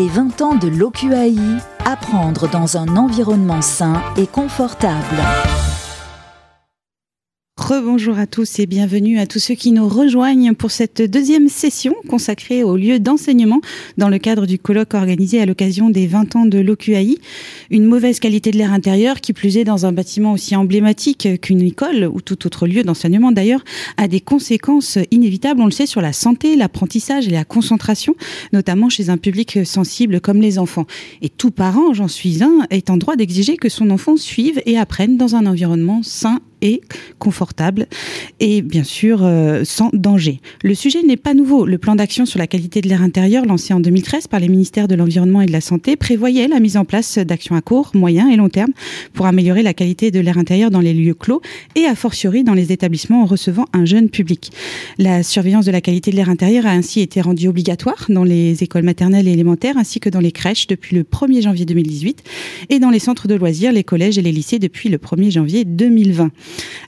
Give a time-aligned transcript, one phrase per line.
[0.00, 1.36] Les 20 ans de l'OQAI,
[1.84, 5.18] apprendre dans un environnement sain et confortable.
[7.70, 11.94] Rebonjour à tous et bienvenue à tous ceux qui nous rejoignent pour cette deuxième session
[12.08, 13.60] consacrée au lieu d'enseignement
[13.96, 17.18] dans le cadre du colloque organisé à l'occasion des 20 ans de l'OQAI.
[17.70, 21.62] Une mauvaise qualité de l'air intérieur, qui plus est dans un bâtiment aussi emblématique qu'une
[21.62, 23.62] école ou tout autre lieu d'enseignement d'ailleurs,
[23.98, 28.16] a des conséquences inévitables, on le sait, sur la santé, l'apprentissage et la concentration,
[28.52, 30.86] notamment chez un public sensible comme les enfants.
[31.22, 34.76] Et tout parent, j'en suis un, est en droit d'exiger que son enfant suive et
[34.76, 36.80] apprenne dans un environnement sain et
[37.18, 37.86] confortable
[38.38, 40.40] et bien sûr euh, sans danger.
[40.62, 41.66] Le sujet n'est pas nouveau.
[41.66, 44.88] Le plan d'action sur la qualité de l'air intérieur lancé en 2013 par les ministères
[44.88, 48.28] de l'Environnement et de la Santé prévoyait la mise en place d'actions à court, moyen
[48.28, 48.72] et long terme
[49.12, 51.40] pour améliorer la qualité de l'air intérieur dans les lieux clos
[51.74, 54.50] et a fortiori dans les établissements en recevant un jeune public.
[54.98, 58.62] La surveillance de la qualité de l'air intérieur a ainsi été rendue obligatoire dans les
[58.62, 62.22] écoles maternelles et élémentaires ainsi que dans les crèches depuis le 1er janvier 2018
[62.68, 65.64] et dans les centres de loisirs, les collèges et les lycées depuis le 1er janvier
[65.64, 66.30] 2020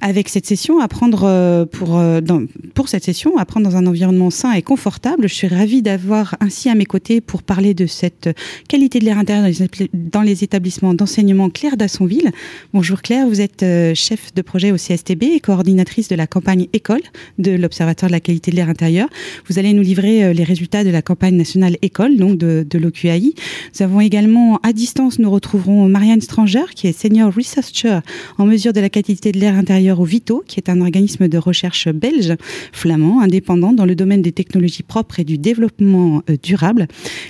[0.00, 4.30] avec cette session, apprendre euh, pour, euh, dans, pour cette session, apprendre dans un environnement
[4.30, 5.28] sain et confortable.
[5.28, 8.30] Je suis ravie d'avoir ainsi à mes côtés pour parler de cette
[8.68, 9.48] qualité de l'air intérieur
[9.92, 12.30] dans les établissements d'enseignement Claire d'Assonville.
[12.74, 16.66] Bonjour Claire, vous êtes euh, chef de projet au CSTB et coordinatrice de la campagne
[16.72, 17.02] École
[17.38, 19.08] de l'Observatoire de la qualité de l'air intérieur.
[19.48, 23.34] Vous allez nous livrer les résultats de la campagne nationale École, donc de, de l'OQAI.
[23.74, 28.00] Nous avons également à distance, nous retrouverons Marianne Stranger, qui est senior researcher
[28.38, 31.39] en mesure de la qualité de l'air intérieur au Vito, qui est un organisme de
[31.39, 32.34] recherche belge,
[32.72, 36.89] flamand, indépendant dans le domaine des technologies propres et du développement euh, durable,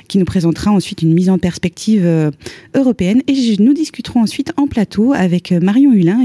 [0.09, 2.31] qui nous présentera ensuite une mise en perspective euh,
[2.75, 3.23] européenne.
[3.27, 6.21] Et nous discuterons ensuite en plateau avec euh, Marion Hulin,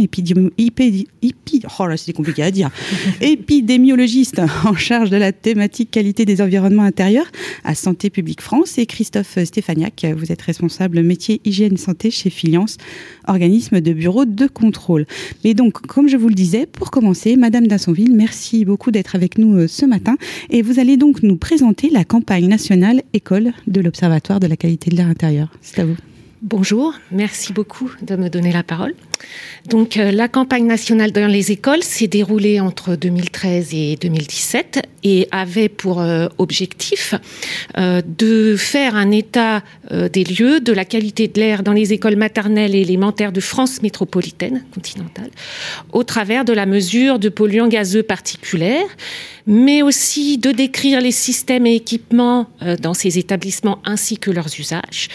[1.79, 2.69] oh compliqué à dire,
[3.21, 7.31] épidémiologiste en charge de la thématique qualité des environnements intérieurs
[7.63, 12.77] à Santé publique France, et Christophe Stéphaniac, vous êtes responsable métier hygiène santé chez Filiance,
[13.27, 15.05] organisme de bureau de contrôle.
[15.43, 19.37] Mais donc, comme je vous le disais, pour commencer, Madame Dassonville, merci beaucoup d'être avec
[19.37, 20.17] nous euh, ce matin.
[20.49, 24.89] Et vous allez donc nous présenter la campagne nationale école de l'Observatoire de la qualité
[24.91, 25.49] de l'air intérieur.
[25.61, 25.95] C'est à vous.
[26.43, 28.93] Bonjour, merci beaucoup de me donner la parole.
[29.67, 35.27] Donc, euh, la campagne nationale dans les écoles s'est déroulée entre 2013 et 2017 et
[35.31, 37.13] avait pour euh, objectif
[37.77, 39.61] euh, de faire un état
[39.91, 43.81] des lieux de la qualité de l'air dans les écoles maternelles et élémentaires de France
[43.81, 45.29] métropolitaine continentale
[45.93, 48.83] au travers de la mesure de polluants gazeux particuliers
[49.45, 52.47] mais aussi de décrire les systèmes et équipements
[52.81, 55.07] dans ces établissements ainsi que leurs usages,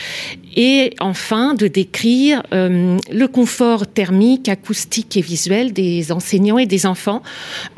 [0.56, 7.22] et enfin de décrire le confort thermique, acoustique et visuel des enseignants et des enfants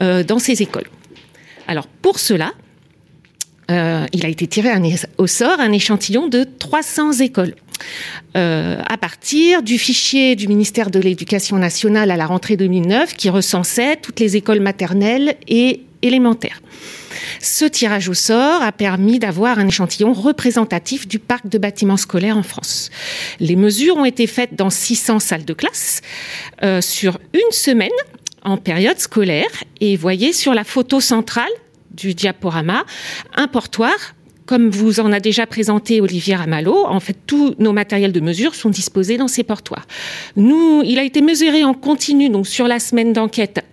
[0.02, 0.88] euh, dans ces écoles.
[1.66, 2.52] Alors pour cela,
[3.70, 4.68] il a été tiré
[5.16, 7.54] au sort un échantillon de 300 écoles.
[8.34, 13.96] à partir du fichier du ministère de l'Éducation nationale à la rentrée 2009 qui recensait
[13.96, 16.60] toutes les écoles maternelles et élémentaire.
[17.40, 22.36] Ce tirage au sort a permis d'avoir un échantillon représentatif du parc de bâtiments scolaires
[22.36, 22.90] en France.
[23.40, 26.00] Les mesures ont été faites dans 600 salles de classe
[26.62, 27.90] euh, sur une semaine
[28.42, 29.50] en période scolaire.
[29.80, 31.50] Et voyez sur la photo centrale
[31.90, 32.84] du diaporama
[33.34, 33.94] un portoir
[34.46, 38.54] comme vous en a déjà présenté Olivier Ramalot, en fait, tous nos matériels de mesure
[38.54, 39.86] sont disposés dans ces portoirs.
[40.36, 43.64] Nous, il a été mesuré en continu, donc sur la semaine d'enquête,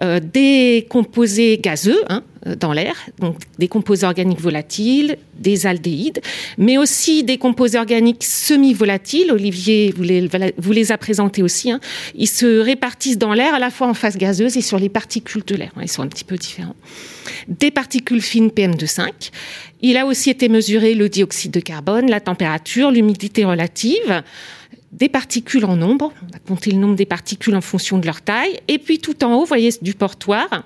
[0.00, 2.22] euh, des composés gazeux hein,
[2.60, 6.20] dans l'air, donc des composés organiques volatiles, des aldéhydes,
[6.56, 9.32] mais aussi des composés organiques semi-volatiles.
[9.32, 11.72] Olivier vous les, a présentés aussi.
[11.72, 11.80] Hein.
[12.14, 15.42] Ils se répartissent dans l'air à la fois en phase gazeuse et sur les particules
[15.44, 15.72] de l'air.
[15.82, 16.76] Ils sont un petit peu différents.
[17.48, 19.30] Des particules fines PM2,5.
[19.80, 24.22] Il a aussi été mesuré le dioxyde de carbone, la température, l'humidité relative
[24.92, 26.12] des particules en nombre.
[26.22, 28.58] On a compté le nombre des particules en fonction de leur taille.
[28.68, 30.64] Et puis tout en haut, vous voyez du portoir,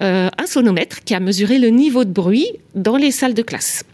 [0.00, 3.84] euh, un sonomètre qui a mesuré le niveau de bruit dans les salles de classe.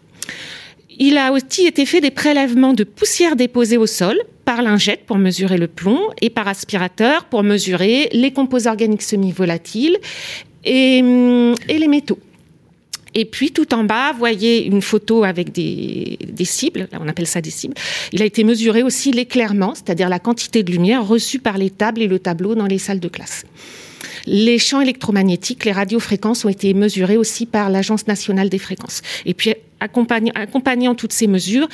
[0.98, 5.18] Il a aussi été fait des prélèvements de poussière déposée au sol par lingette pour
[5.18, 9.98] mesurer le plomb et par aspirateur pour mesurer les composés organiques semi-volatiles
[10.64, 12.18] et hum, les métaux.
[13.14, 17.50] Et puis tout en bas, voyez une photo avec des, cibles, on appelle ça des
[17.50, 17.74] cibles.
[18.12, 22.02] Il a été mesuré aussi l'éclairement, c'est-à-dire la quantité de lumière reçue par les tables
[22.02, 23.44] et le tableau dans les salles de classe.
[24.26, 29.02] Les champs électromagnétiques, les radiofréquences ont été mesurés aussi par l'Agence nationale des fréquences.
[29.26, 31.68] Et puis accompagnant toutes ces mesures,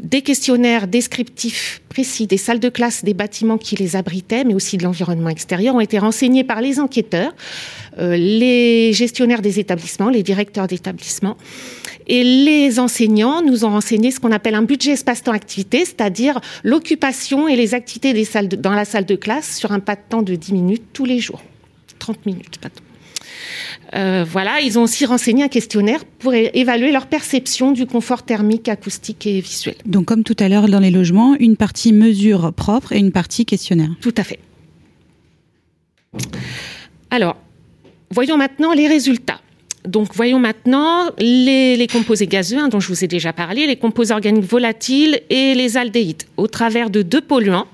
[0.00, 4.76] des questionnaires descriptifs précis des salles de classe, des bâtiments qui les abritaient, mais aussi
[4.76, 7.34] de l'environnement extérieur, ont été renseignés par les enquêteurs,
[7.98, 11.36] euh, les gestionnaires des établissements, les directeurs d'établissements.
[12.06, 17.48] Et les enseignants nous ont renseigné ce qu'on appelle un budget espace-temps activité, c'est-à-dire l'occupation
[17.48, 18.12] et les activités
[18.58, 21.18] dans la salle de classe sur un pas de temps de 10 minutes tous les
[21.18, 21.42] jours.
[21.98, 22.85] 30 minutes, pardon.
[23.94, 28.68] Euh, voilà, ils ont aussi renseigné un questionnaire pour évaluer leur perception du confort thermique,
[28.68, 29.76] acoustique et visuel.
[29.84, 33.44] Donc, comme tout à l'heure dans les logements, une partie mesure propre et une partie
[33.44, 33.90] questionnaire.
[34.00, 34.38] Tout à fait.
[37.10, 37.36] Alors,
[38.10, 39.40] voyons maintenant les résultats.
[39.86, 44.12] Donc, voyons maintenant les, composés gazeux, hein, dont je vous ai déjà parlé, les composés
[44.12, 47.66] organiques volatiles et les aldéhydes, au travers de deux polluants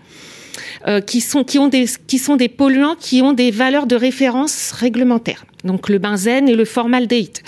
[0.87, 3.97] euh, qui, sont, qui, ont des, qui sont des polluants qui ont des valeurs de
[3.97, 5.45] référence réglementaires.
[5.65, 7.39] Donc le benzène et le formaldéhyde.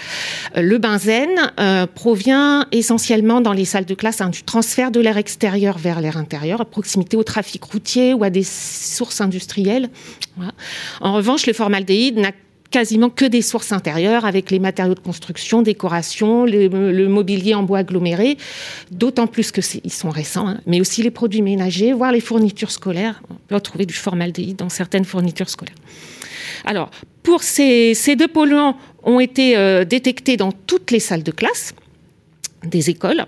[0.56, 5.00] Euh, le benzène euh, provient essentiellement dans les salles de classe hein, du transfert de
[5.00, 9.90] l'air extérieur vers l'air intérieur, à proximité au trafic routier ou à des sources industrielles.
[11.00, 12.18] En revanche, le formaldéhyde
[12.74, 17.78] quasiment que des sources intérieures avec les matériaux de construction, décoration, le, mobilier en bois
[17.78, 18.36] aggloméré,
[18.90, 22.72] d'autant plus que ils sont récents, hein, mais aussi les produits ménagers, voire les fournitures
[22.72, 23.22] scolaires.
[23.30, 25.76] On peut retrouver du formaldéhyde dans certaines fournitures scolaires.
[26.64, 26.90] Alors,
[27.22, 31.74] pour ces, deux polluants ont été euh, détectés dans toutes les salles de classe
[32.64, 33.24] des écoles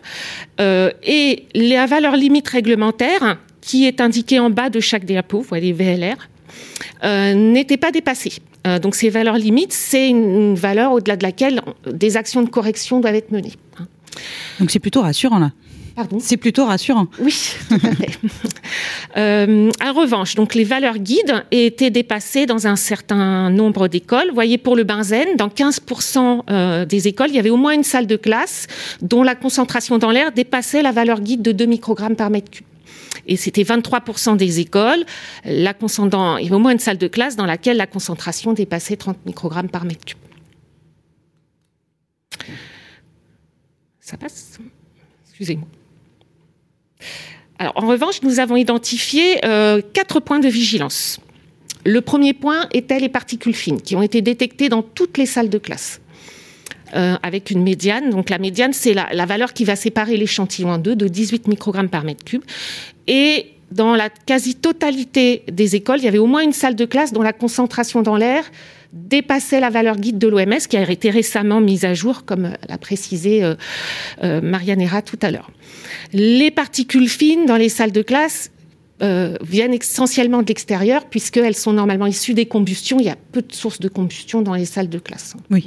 [0.61, 5.49] euh, et la valeur limite réglementaire qui est indiquée en bas de chaque diapo, vous
[5.49, 6.17] voyez VLR,
[7.05, 8.33] euh, n'était pas dépassée.
[8.67, 11.61] Euh, donc ces valeurs limites, c'est une, valeur au-delà de laquelle
[11.91, 13.53] des actions de correction doivent être menées.
[14.59, 15.53] Donc c'est plutôt rassurant là.
[15.95, 16.19] Pardon?
[16.21, 17.07] C'est plutôt rassurant.
[17.21, 17.35] Oui,
[17.71, 18.19] tout à fait.
[19.17, 24.29] euh, en revanche, donc les valeurs guides étaient dépassées dans un certain nombre d'écoles.
[24.29, 27.73] Vous voyez, pour le benzène, dans 15% euh, des écoles, il y avait au moins
[27.73, 28.67] une salle de classe
[29.01, 32.67] dont la concentration dans l'air dépassait la valeur guide de 2 microgrammes par mètre cube
[33.27, 35.05] et c'était 23% des écoles,
[35.45, 35.75] la
[36.41, 39.85] il au moins une salle de classe dans laquelle la concentration dépassait 30 microgrammes par
[39.85, 40.19] mètre cube.
[44.01, 44.59] Ça passe
[45.29, 45.69] Excusez-moi.
[47.59, 51.21] En revanche, nous avons identifié euh, quatre points de vigilance.
[51.85, 55.51] Le premier point était les particules fines qui ont été détectées dans toutes les salles
[55.51, 56.01] de classe.
[56.95, 58.11] Euh, avec une médiane.
[58.11, 61.49] Donc la médiane, c'est la, la, valeur qui va séparer l'échantillon en deux, de 18
[61.49, 62.43] microgrammes par mètre cube.
[63.09, 67.13] Et dans la quasi-totalité des écoles, il y avait au moins une salle de classe
[67.13, 68.45] dont la concentration dans l'air
[68.93, 72.79] dépassait la valeur guide de l'OMS, qui a été récemment mise à jour, comme l'a
[72.79, 73.55] précisé euh,
[74.23, 75.51] euh, Marianne Hera tout à l'heure.
[76.13, 78.51] Les particules fines dans les salles de classe
[79.03, 82.99] euh, viennent essentiellement de l'extérieur, puisqu'elles sont normalement issues des combustions.
[83.01, 85.35] Il y a peu de sources de combustion dans les salles de classe.
[85.51, 85.65] Oui.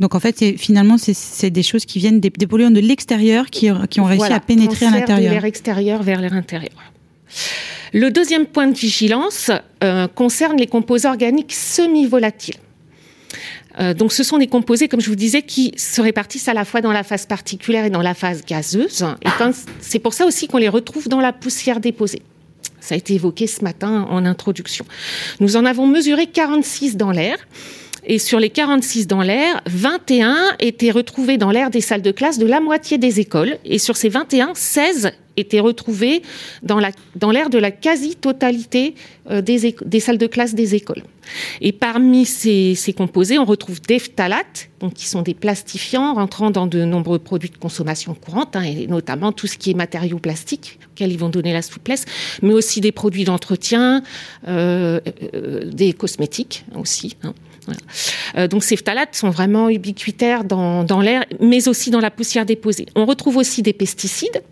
[0.00, 4.00] Donc en fait, finalement, c'est des choses qui viennent des, polluants de l'extérieur qui, qui,
[4.00, 5.32] ont réussi à pénétrer à l'intérieur.
[5.32, 6.92] l'air extérieur vers l'air intérieur.
[7.92, 9.50] Le deuxième point de vigilance
[9.82, 12.56] euh, concerne les composés organiques semi-volatiles.
[13.78, 16.64] Euh, donc, ce sont des composés, comme je vous disais, qui se répartissent à la
[16.64, 19.04] fois dans la phase particulière et dans la phase gazeuse.
[19.22, 19.28] Et
[19.80, 22.22] c'est pour ça aussi qu'on les retrouve dans la poussière déposée.
[22.80, 24.86] Ça a été évoqué ce matin en introduction.
[25.40, 27.36] Nous en avons mesuré 46 dans l'air.
[28.08, 32.38] Et sur les 46 dans l'air, 21 étaient retrouvés dans l'air des salles de classe
[32.38, 33.58] de la moitié des écoles.
[33.64, 36.22] Et sur ces 21, 16 étaient retrouvés
[36.62, 38.94] dans l'air de la quasi-totalité
[39.30, 41.02] euh, des, salles de classe des écoles.
[41.60, 46.50] Et parmi ces, ces composés, on retrouve des phtalates, donc qui sont des plastifiants rentrant
[46.50, 50.20] dans de nombreux produits de consommation courante, hein, et notamment tout ce qui est matériaux
[50.20, 52.04] plastiques, auxquels ils vont donner la souplesse,
[52.40, 54.02] mais aussi des produits d'entretien,
[54.46, 55.00] euh,
[55.34, 57.16] euh, des cosmétiques aussi.
[57.24, 57.34] Hein.
[58.36, 62.46] Euh, donc ces phtalates sont vraiment ubiquitaires dans, dans l'air, mais aussi dans la poussière
[62.46, 62.86] déposée.
[62.94, 64.42] On retrouve aussi des pesticides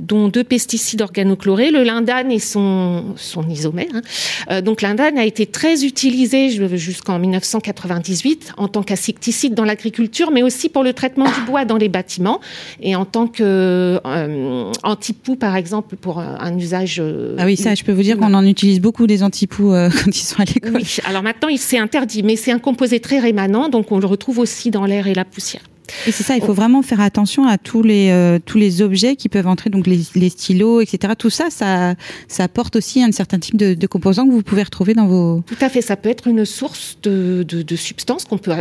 [0.00, 3.86] dont deux pesticides organochlorés, le lindane et son, son isomère.
[3.94, 4.02] Hein.
[4.50, 10.42] Euh, donc lindane a été très utilisé jusqu'en 1998 en tant qu'insecticide dans l'agriculture, mais
[10.42, 12.40] aussi pour le traitement du bois dans les bâtiments
[12.80, 16.98] et en tant que euh, antipoux, par exemple, pour un, usage.
[17.00, 19.70] Euh, ah oui, ça, je peux vous dire qu'on en utilise beaucoup des antipoux
[20.04, 20.76] quand ils sont à l'école.
[20.76, 24.06] Oui, alors maintenant, il s'est interdit, mais c'est un composé très rémanent, donc on le
[24.06, 25.62] retrouve aussi dans l'air et la poussière.
[26.06, 29.16] Et c'est ça, il faut vraiment faire attention à tous les euh, tous les objets
[29.16, 31.14] qui peuvent entrer, donc les, les, stylos, etc.
[31.18, 31.94] Tout ça, ça
[32.28, 35.42] ça apporte aussi un certain type de, de, composants que vous pouvez retrouver dans vos.
[35.46, 38.54] Tout à fait, ça peut être une source de, de, de substances qu'on peut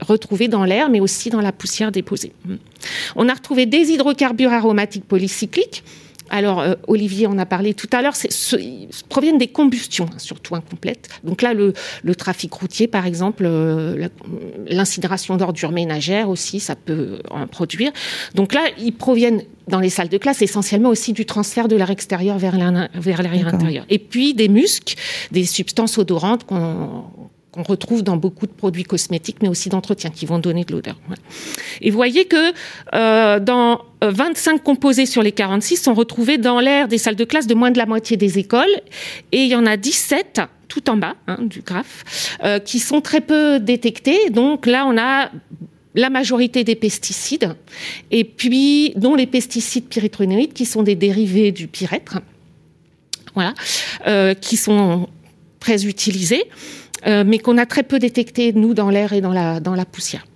[0.00, 2.32] retrouver dans l'air, mais aussi dans la poussière déposée.
[3.16, 5.84] On a retrouvé des hydrocarbures aromatiques polycycliques
[6.30, 8.14] alors, euh, Olivier en a parlé tout à l'heure,
[9.08, 11.08] proviennent des combustions, hein, surtout incomplètes.
[11.24, 11.74] Donc là, le,
[12.14, 14.08] trafic routier, par exemple, euh,
[14.66, 17.92] l'incinération d'ordures ménagères aussi, ça peut en produire.
[18.34, 21.90] Donc là, ils proviennent dans les salles de classe essentiellement aussi du transfert de l'air
[21.90, 23.84] extérieur vers l'air intérieur.
[23.88, 24.96] Et puis des muscs,
[25.30, 27.04] des substances odorantes qu'on
[27.52, 30.96] qu'on retrouve dans beaucoup de produits cosmétiques, mais aussi d'entretien, qui vont donner de l'odeur.
[31.80, 32.52] Et vous voyez que
[32.94, 37.24] euh, dans 25 euh, composés sur les 46 sont retrouvés dans l'air des salles de
[37.24, 38.80] classe de moins de la moitié des écoles,
[39.32, 43.00] et il y en a 17 tout en bas hein, du graphe, euh, qui sont
[43.00, 44.30] très peu détectés.
[44.30, 45.30] Donc là, on a
[45.96, 47.56] la majorité des pesticides,
[48.12, 52.20] et puis dont les pesticides pyréthrinoïdes, qui sont des dérivés du pyrètre,
[53.34, 53.54] voilà,
[54.40, 55.08] qui sont
[55.60, 56.44] très utilisés.
[57.06, 59.84] Euh, mais qu'on a très peu détecté, nous, dans l'air et dans la, dans la
[59.84, 60.26] poussière.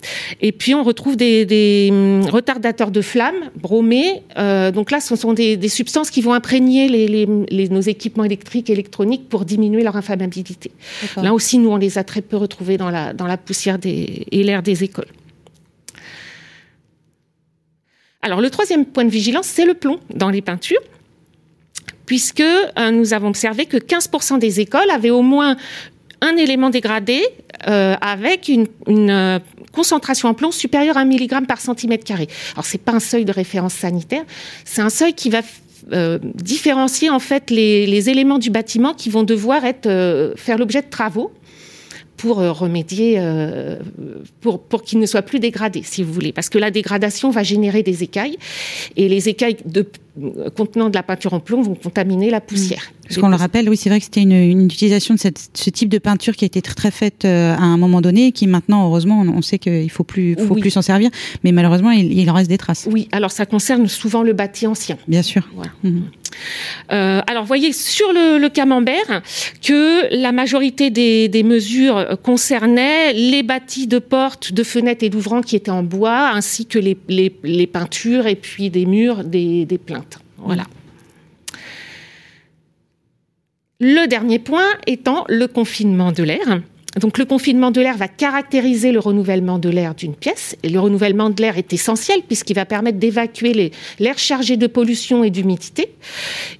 [0.40, 4.22] Et puis, on retrouve des, des hum, retardateurs de flammes bromés.
[4.38, 7.80] Euh, donc là, ce sont des, des, substances qui vont imprégner les, les, les, nos
[7.80, 10.70] équipements électriques, électroniques pour diminuer leur inflammabilité.
[11.16, 14.26] Là aussi, nous, on les a très peu retrouvés dans la, dans la poussière des,
[14.30, 15.08] et l'air des écoles.
[18.22, 20.80] Alors, le troisième point de vigilance, c'est le plomb dans les peintures
[22.06, 25.56] puisque euh, nous avons observé que 15% des écoles avaient au moins
[26.24, 27.22] un élément dégradé
[27.68, 29.38] euh, avec une, euh,
[29.72, 32.28] concentration en plomb supérieure à 1 mg par centimètre carré.
[32.54, 34.24] Alors c'est pas un seuil de référence sanitaire,
[34.64, 35.40] c'est un seuil qui va
[35.92, 40.88] euh, différencier en fait les, éléments du bâtiment qui vont devoir être faire l'objet de
[40.88, 41.32] travaux
[42.16, 43.20] pour remédier,
[44.40, 46.32] pour, pour qu'il ne soit plus dégradé, si vous voulez.
[46.32, 48.38] Parce que la dégradation va générer des écailles,
[48.96, 49.84] et les écailles de
[50.56, 52.92] contenant de la peinture en plomb vont contaminer la poussière.
[53.02, 55.98] Parce qu'on le rappelle, oui, c'est vrai que c'était une, utilisation de ce type de
[55.98, 58.86] peinture qui a été très, très faite euh, à un moment donné, et qui maintenant,
[58.86, 61.10] heureusement, on, sait qu'il faut plus, faut plus s'en servir,
[61.42, 62.88] mais malheureusement, il, en reste des traces.
[62.90, 64.96] Oui, alors ça concerne souvent le bâti ancien.
[65.08, 65.48] Bien sûr.
[65.82, 66.04] Mhm.
[66.92, 69.22] Euh, alors, voyez sur le, camembert
[69.62, 75.56] que la majorité des, mesures concernaient les bâtis de portes, de fenêtres et d'ouvrants qui
[75.56, 80.03] étaient en bois, ainsi que les, peintures et puis des murs, des, des plaintes.
[80.44, 80.64] Voilà.
[83.80, 86.60] Le dernier point étant le confinement de l'air.
[87.00, 90.56] Donc le confinement de l'air va caractériser le renouvellement de l'air d'une pièce.
[90.62, 95.30] Le renouvellement de l'air est essentiel puisqu'il va permettre d'évacuer l'air chargé de pollution et
[95.30, 95.92] d'humidité.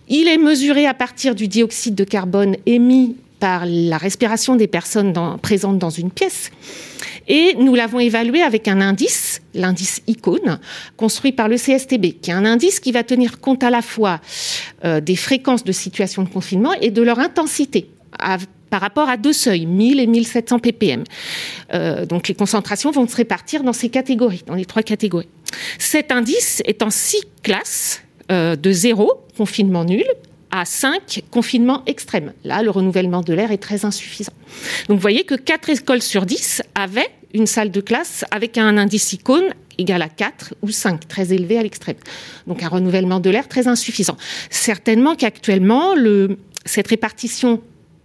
[0.08, 5.12] Il est mesuré à partir du dioxyde de carbone émis par la respiration des personnes
[5.40, 6.50] présentes dans une pièce.
[7.28, 10.58] Et nous l'avons évalué avec un indice, l'indice icône,
[10.96, 14.20] construit par le CSTB, qui est un indice qui va tenir compte à la fois
[14.84, 17.88] euh, des fréquences de situations de confinement et de leur intensité.
[18.70, 21.04] par rapport à deux seuils, 1000 et 1700 ppm.
[21.72, 25.28] Euh, donc les concentrations vont se répartir dans ces catégories, dans les trois catégories.
[25.78, 28.02] Cet indice est en six classes
[28.32, 30.04] euh, de zéro, confinement nul,
[30.54, 32.32] à 5 confinements extrêmes.
[32.44, 34.32] Là, le renouvellement de l'air est très insuffisant.
[34.88, 38.78] Donc vous voyez que 4 écoles sur 10 avaient une salle de classe avec un
[38.78, 41.96] indice icône égal à 4 ou 5, très élevé à l'extrême.
[42.46, 44.16] Donc un renouvellement de l'air très insuffisant.
[44.48, 45.94] Certainement qu'actuellement,
[46.64, 47.60] cette répartition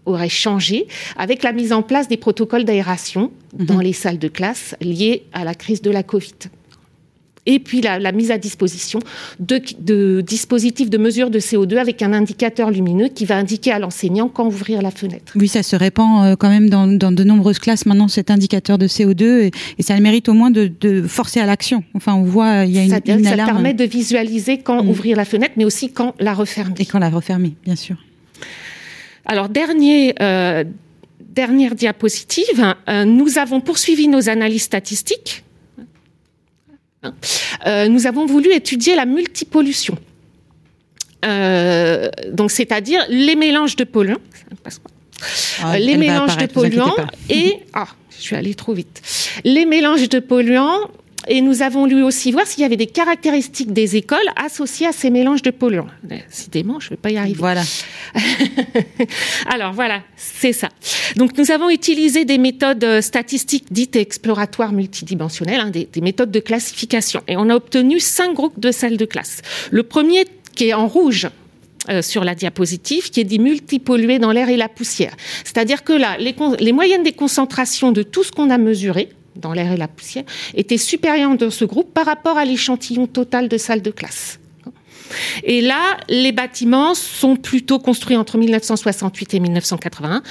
[0.08, 0.88] aurait changé
[1.18, 3.82] avec la mise en place des protocoles d'aération dans mhm.
[3.82, 6.34] les salles de classe liées à la crise de la Covid
[7.50, 9.00] et puis la, mise à disposition
[9.40, 14.30] de, dispositifs de mesure de CO2 avec un indicateur lumineux qui va indiquer à l'enseignant
[14.30, 15.34] quand ouvrir la fenêtre.
[15.36, 18.88] Oui, ça se répand euh, quand même dans, de nombreuses classes maintenant cet indicateur de
[18.88, 20.70] CO2 et, ça mérite au moins de,
[21.08, 21.84] forcer à l'action.
[21.96, 24.90] Enfin, on voit il y a une, ça, ça permet de visualiser quand mm.
[24.90, 26.76] ouvrir la fenêtre, mais aussi quand la refermer.
[26.78, 27.96] Et quand la refermer, bien sûr.
[29.26, 30.14] Alors dernier.
[30.22, 30.64] Euh,
[31.20, 35.44] dernière diapositive, euh, nous avons poursuivi nos analyses statistiques.
[37.66, 39.98] Euh, nous avons voulu étudier la multipollution.
[41.26, 44.22] Euh, donc, c'est-à-dire les mélanges de polluants,
[45.64, 46.96] ah, les mélanges de polluants
[47.30, 49.02] et ah, je suis allée trop vite.
[49.44, 50.90] Les mélanges de polluants
[51.28, 54.92] et nous avons lu aussi voir s'il y avait des caractéristiques des écoles associées à
[54.92, 55.88] ces mélanges de polluants.
[56.04, 57.38] Décidément, je ne vais pas y arriver.
[57.38, 57.62] Voilà.
[59.48, 60.70] Alors voilà, c'est ça.
[61.18, 66.40] Donc nous avons utilisé des méthodes euh, statistiques dites exploratoires multidimensionnelles, hein, des, méthodes de
[66.40, 67.22] classification.
[67.28, 69.42] Et on a obtenu cinq groupes de salles de classe.
[69.72, 71.28] Le premier qui est en rouge,
[71.90, 75.16] euh, sur la diapositive, qui est dit multipollué dans l'air et la poussière.
[75.44, 79.54] C'est-à-dire que là, les, les, moyennes des concentrations de tout ce qu'on a mesuré, dans
[79.54, 80.24] l'air et la poussière,
[80.56, 84.40] était supérieure dans ce groupe par rapport à l'échantillon total de salles de classe.
[85.44, 90.22] Et là, les bâtiments sont plutôt construits entre 1968 et 1981,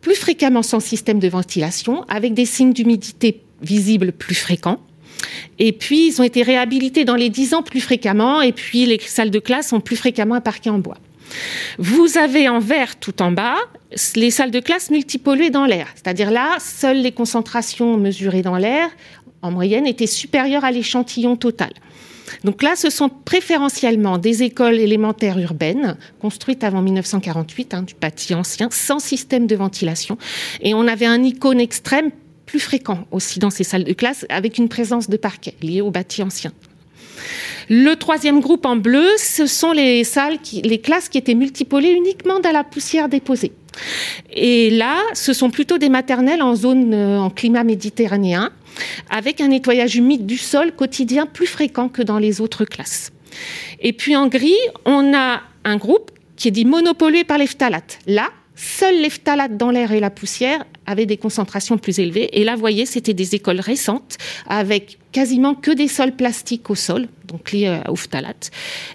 [0.00, 4.80] plus fréquemment sans système de ventilation, avec des signes d'humidité visibles plus fréquents.
[5.58, 8.42] Et puis, ils ont été réhabilités dans les 10 ans plus fréquemment.
[8.42, 10.98] Et puis, les salles de classe sont plus fréquemment à en bois.
[11.78, 13.56] Vous avez en vert tout en bas
[14.16, 15.88] les salles de classe multipolluées dans l'air.
[15.94, 18.88] C'est-à-dire là, seules les concentrations mesurées dans l'air,
[19.42, 21.72] en moyenne, étaient supérieures à l'échantillon total.
[22.44, 28.34] Donc là, ce sont préférentiellement des écoles élémentaires urbaines, construites avant 1948, hein, du bâti
[28.34, 30.16] ancien, sans système de ventilation.
[30.60, 32.10] Et on avait un icône extrême
[32.46, 35.90] plus fréquent aussi dans ces salles de classe, avec une présence de parquet liée au
[35.90, 36.52] bâti ancien.
[37.68, 42.40] Le troisième groupe en bleu, ce sont les salles, les classes qui étaient multipolées uniquement
[42.40, 43.52] dans la poussière déposée.
[44.32, 48.50] Et là, ce sont plutôt des maternelles en zone, euh, en climat méditerranéen,
[49.10, 53.12] avec un nettoyage humide du sol quotidien plus fréquent que dans les autres classes.
[53.80, 57.98] Et puis en gris, on a un groupe qui est dit monopollué par les phtalates.
[58.06, 58.30] Là,
[58.62, 62.40] seuls les phtalates dans l'air et la poussière avaient des concentrations plus élevées.
[62.40, 66.74] Et là, vous voyez, c'était des écoles récentes avec quasiment que des sols plastiques au
[66.74, 68.50] sol, donc liés aux phtalates,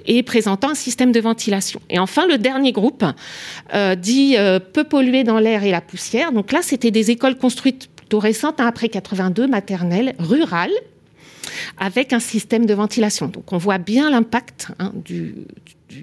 [0.06, 1.82] et présentant un système de ventilation.
[1.90, 3.04] Et enfin, le dernier groupe
[3.74, 6.32] euh, dit euh, peu pollué dans l'air et la poussière.
[6.32, 10.72] Donc là, c'était des écoles construites plutôt récentes, hein, après 82, maternelles, rurales,
[11.78, 13.28] avec un système de ventilation.
[13.28, 15.36] Donc on voit bien l'impact hein, du,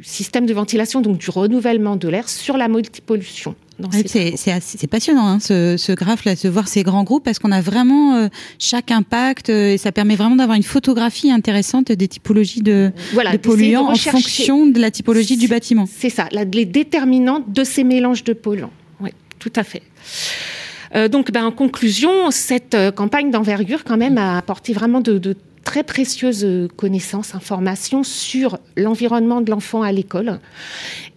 [0.03, 3.55] système de ventilation, donc du renouvellement de l'air sur la multipollution.
[4.07, 8.17] c'est passionnant hein, ce, ce graphe-là, de voir ces grands groupes, parce qu'on a vraiment
[8.17, 12.93] euh, chaque impact euh, et ça permet vraiment d'avoir une photographie intéressante des typologies de,
[13.43, 15.87] polluants en fonction de la typologie du bâtiment.
[15.91, 18.73] C'est ça, les déterminantes de ces mélanges de polluants.
[19.01, 19.83] Oui, tout à fait.
[20.97, 25.83] Euh, donc, ben, en conclusion, cette campagne d'envergure, quand même, a apporté vraiment de, très
[25.83, 26.47] précieuses
[26.77, 30.39] connaissances, informations sur l'environnement de l'enfant à l'école.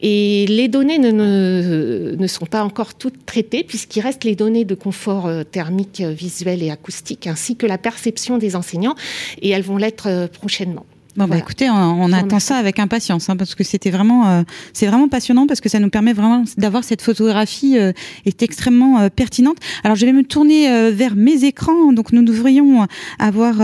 [0.02, 5.28] Et les données ne, sont pas encore toutes traitées, puisqu'il reste les données de confort
[5.28, 8.96] euh, thermique, visuel et acoustique, ainsi que la perception des enseignants,
[9.42, 10.86] et elles vont l'être euh, prochainement.
[11.18, 14.86] Bon, bah, écoutez, on, attend ça avec impatience, hein, parce que c'était vraiment, euh, c'est
[14.86, 17.92] vraiment passionnant, parce que ça nous permet vraiment d'avoir cette photographie euh,
[18.26, 19.58] est extrêmement euh, pertinente.
[19.84, 22.86] Alors, je vais me tourner euh, vers mes écrans, donc nous devrions
[23.18, 23.56] avoir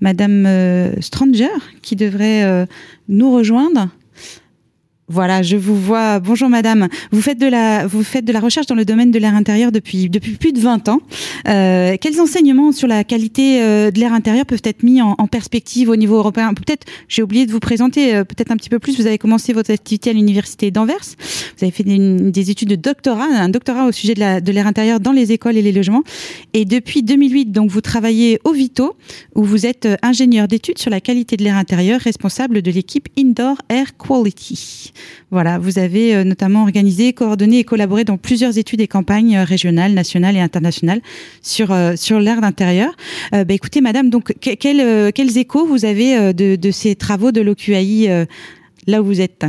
[0.00, 0.48] Madame
[1.00, 1.48] Stranger
[1.80, 2.66] qui devrait
[3.08, 3.88] nous rejoindre.
[5.12, 6.20] Voilà, je vous vois.
[6.20, 6.86] Bonjour madame.
[7.10, 9.72] Vous faites de la vous faites de la recherche dans le domaine de l'air intérieur
[9.72, 11.00] depuis depuis plus de 20 ans.
[11.48, 15.26] Euh, quels enseignements sur la qualité euh, de l'air intérieur peuvent être mis en, en
[15.26, 16.54] perspective au niveau européen?
[16.54, 19.00] Peut-être j'ai oublié de vous présenter euh, peut-être un petit peu plus.
[19.00, 21.16] Vous avez commencé votre activité à l'université d'Anvers.
[21.58, 21.98] Vous avez fait des,
[22.30, 25.56] des, études de doctorat, un doctorat au sujet de l'air de intérieur dans les écoles
[25.56, 26.04] et les logements.
[26.54, 28.94] Et depuis 2008, donc vous travaillez au Vito
[29.34, 33.08] où vous êtes euh, ingénieur d'études sur la qualité de l'air intérieur, responsable de l'équipe
[33.18, 34.92] Indoor Air Quality.
[35.30, 39.44] Voilà, vous avez euh, notamment organisé, coordonné et collaboré dans plusieurs études et campagnes euh,
[39.44, 41.00] régionales, nationales et internationales
[41.40, 42.92] sur euh, sur l'air d'intérieur.
[43.32, 48.26] bah, écoutez, Madame, donc quels quels échos vous avez de, de ces travaux de l'OQAI
[48.86, 49.44] là où vous êtes?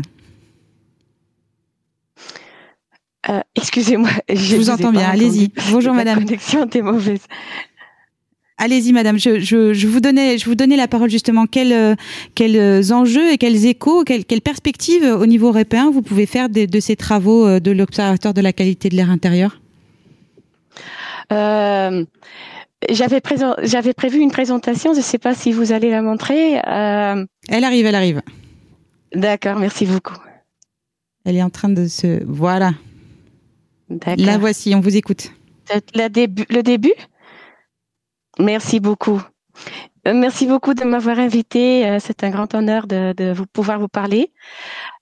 [3.55, 5.09] Excusez-moi, je, vous, entends bien.
[5.09, 5.51] Allez-y.
[5.71, 6.19] Bonjour, Madame.
[6.19, 7.25] La connexion était mauvaise.
[8.63, 9.17] Allez-y, madame.
[9.17, 11.47] Je, je, je, vous donnais, je vous donnais la parole justement.
[11.47, 11.95] Quels, euh,
[12.35, 16.47] quels euh, enjeux et quels échos, quelles, quelles perspectives au niveau européen vous pouvez faire
[16.47, 19.59] de, de ces travaux euh, de l'Observatoire de la qualité de l'air intérieur?
[21.33, 22.05] Euh,
[22.87, 24.93] J'avais prévu une présentation.
[24.93, 26.59] Je ne sais pas si vous allez la montrer.
[26.59, 27.25] Euh...
[27.49, 28.21] Elle arrive, elle arrive.
[29.15, 30.17] D'accord, merci beaucoup.
[31.25, 32.23] Elle est en train de se.
[32.27, 32.73] Voilà.
[34.17, 35.31] La voici, on vous écoute.
[36.11, 36.93] Début, le début?
[38.39, 39.21] Merci beaucoup.
[40.07, 41.87] Euh, merci beaucoup de m'avoir invité.
[41.87, 44.33] Euh, c'est un grand honneur de, vous pouvoir vous parler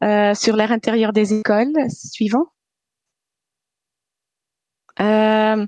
[0.03, 1.73] euh, sur l'air intérieur des écoles.
[1.89, 2.47] Suivant.
[4.99, 5.65] Euh,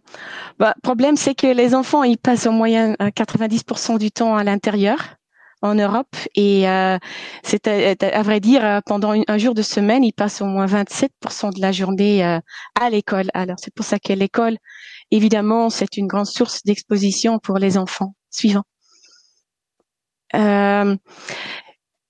[0.60, 4.98] bah, problème, c'est que les enfants, ils passent en moyenne 90% du temps à l'intérieur
[5.62, 6.98] en Europe et euh,
[7.44, 11.62] c'est à, vrai dire pendant un jour de semaine, ils passent au moins 27% de
[11.62, 13.30] la journée à l'école.
[13.34, 14.58] Alors c'est pour ça que l'école
[15.12, 18.16] évidemment, c'est une grande source d'exposition pour les enfants.
[18.30, 18.64] Suivant.
[20.34, 20.96] Euh,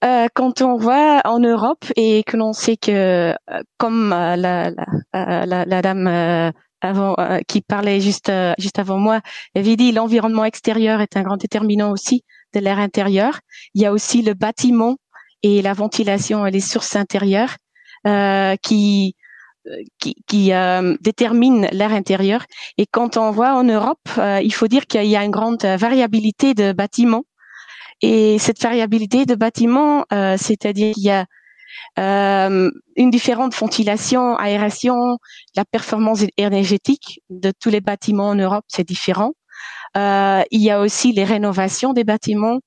[0.04, 5.46] euh, quand on voit en Europe et que l'on sait que, euh, comme la, la,
[5.46, 7.16] la, la dame avant,
[7.48, 9.22] qui parlait juste juste avant moi
[9.56, 13.40] avait dit, l'environnement extérieur est un grand déterminant aussi de l'air intérieur.
[13.74, 14.98] Il y a aussi le bâtiment
[15.44, 17.56] et la ventilation et les sources intérieures
[18.62, 19.16] qui
[20.00, 22.46] qui, qui euh, détermine l'air intérieur.
[22.78, 25.64] Et quand on voit en Europe, euh, il faut dire qu'il y a une grande
[25.64, 27.24] variabilité de bâtiments.
[28.02, 31.26] Et cette variabilité de bâtiments, euh, c'est-à-dire qu'il y a
[31.98, 35.18] une différente ventilation, aération,
[35.56, 39.34] la performance énergétique de tous les bâtiments en Europe, c'est différent.
[39.96, 42.60] Il y a aussi les rénovations des bâtiments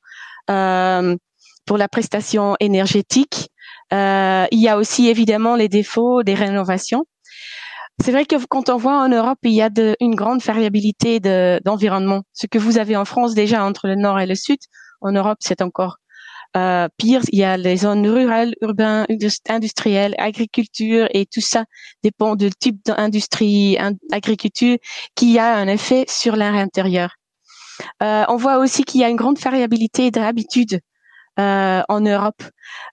[0.46, 3.48] pour la prestation énergétique.
[3.92, 7.06] il y a aussi évidemment les défauts des rénovations.
[8.02, 11.20] C'est vrai que quand on voit en Europe, il y a de, une grande variabilité
[11.20, 12.22] d'environnement.
[12.32, 14.58] Ce que vous avez en France déjà entre le nord et le sud,
[15.00, 15.98] en Europe, c'est encore
[16.56, 17.22] euh, pire.
[17.32, 19.06] Il y a les zones rurales, urbaines,
[19.48, 21.64] industrielles, agriculture et tout ça
[22.02, 23.76] dépend du type d'industrie,
[24.12, 24.76] agriculture
[25.14, 27.16] qui a un effet sur l'air intérieur.
[28.02, 30.80] Euh, on voit aussi qu'il y a une grande variabilité d'habitude
[31.40, 32.42] euh, en Europe.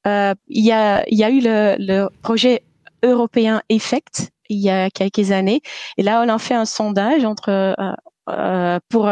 [0.08, 2.64] Euh, il, y a, il y a eu le, le projet
[3.04, 5.62] européen Effect il y a quelques années.
[5.98, 7.74] Et là, on a fait un sondage entre euh,
[8.30, 9.10] euh pour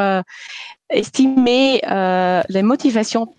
[0.89, 1.81] estimer
[2.49, 3.33] les motivations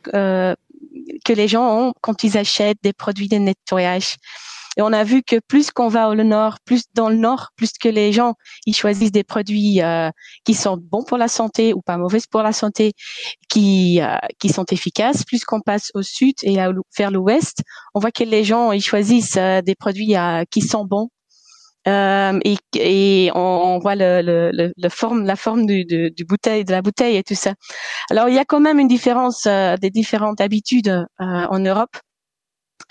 [1.25, 4.17] que les gens ont quand ils achètent des produits de nettoyage.
[4.77, 7.73] Et on a vu que plus qu'on va au nord, plus dans le nord, plus
[7.73, 8.35] que les gens
[8.67, 10.11] ils choisissent des produits euh,
[10.45, 12.93] qui sont bons pour la santé ou pas mauvais pour la santé,
[13.49, 15.25] qui euh, qui sont efficaces.
[15.25, 16.57] Plus qu'on passe au sud et
[16.97, 17.63] vers l'ouest,
[17.95, 20.15] on voit que les gens ils choisissent des produits
[20.51, 21.11] qui sont bons
[21.89, 26.25] euh, et, et on, on, voit le, le, le, forme, la forme du, du, du,
[26.25, 27.55] bouteille, de la bouteille et tout ça.
[28.11, 31.97] Alors il y a quand même une différence euh, des différentes habitudes euh, en Europe.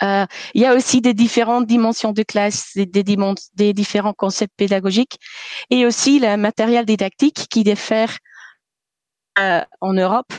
[0.02, 0.24] Euh,
[0.54, 3.04] il y a aussi des différentes dimensions de classe, des, des,
[3.54, 5.18] des, différents concepts pédagogiques
[5.70, 8.16] et aussi le matériel didactique qui diffère
[9.38, 10.32] euh, en Europe.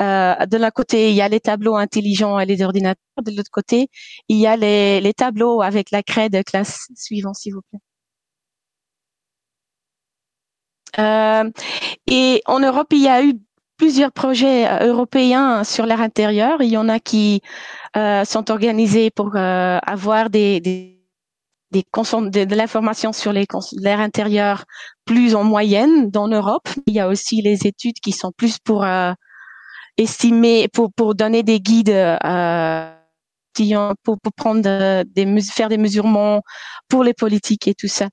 [0.00, 3.02] de l'un côté, il y a les tableaux intelligents et les ordinateurs.
[3.24, 3.88] De l'autre côté,
[4.28, 7.80] il y a les, les tableaux avec la craie de classe suivante, s'il vous plaît.
[7.80, 7.96] Euh,
[10.98, 13.34] et en Europe, il y a eu
[13.76, 16.62] plusieurs projets euh, européens sur l'air intérieur.
[16.62, 17.42] Il y en a qui
[17.96, 20.98] euh, sont organisés pour avoir des, des,
[21.72, 24.64] des de, de l'information sur l'air intérieur
[25.04, 26.68] plus en moyenne dans l'Europe.
[26.86, 28.84] Il y a aussi les études qui sont plus pour
[29.96, 32.90] estimer, pour, pour donner des guides euh,
[34.02, 36.42] pour, pour prendre des faire des mesurements
[36.88, 38.08] pour les politiques et tout ça.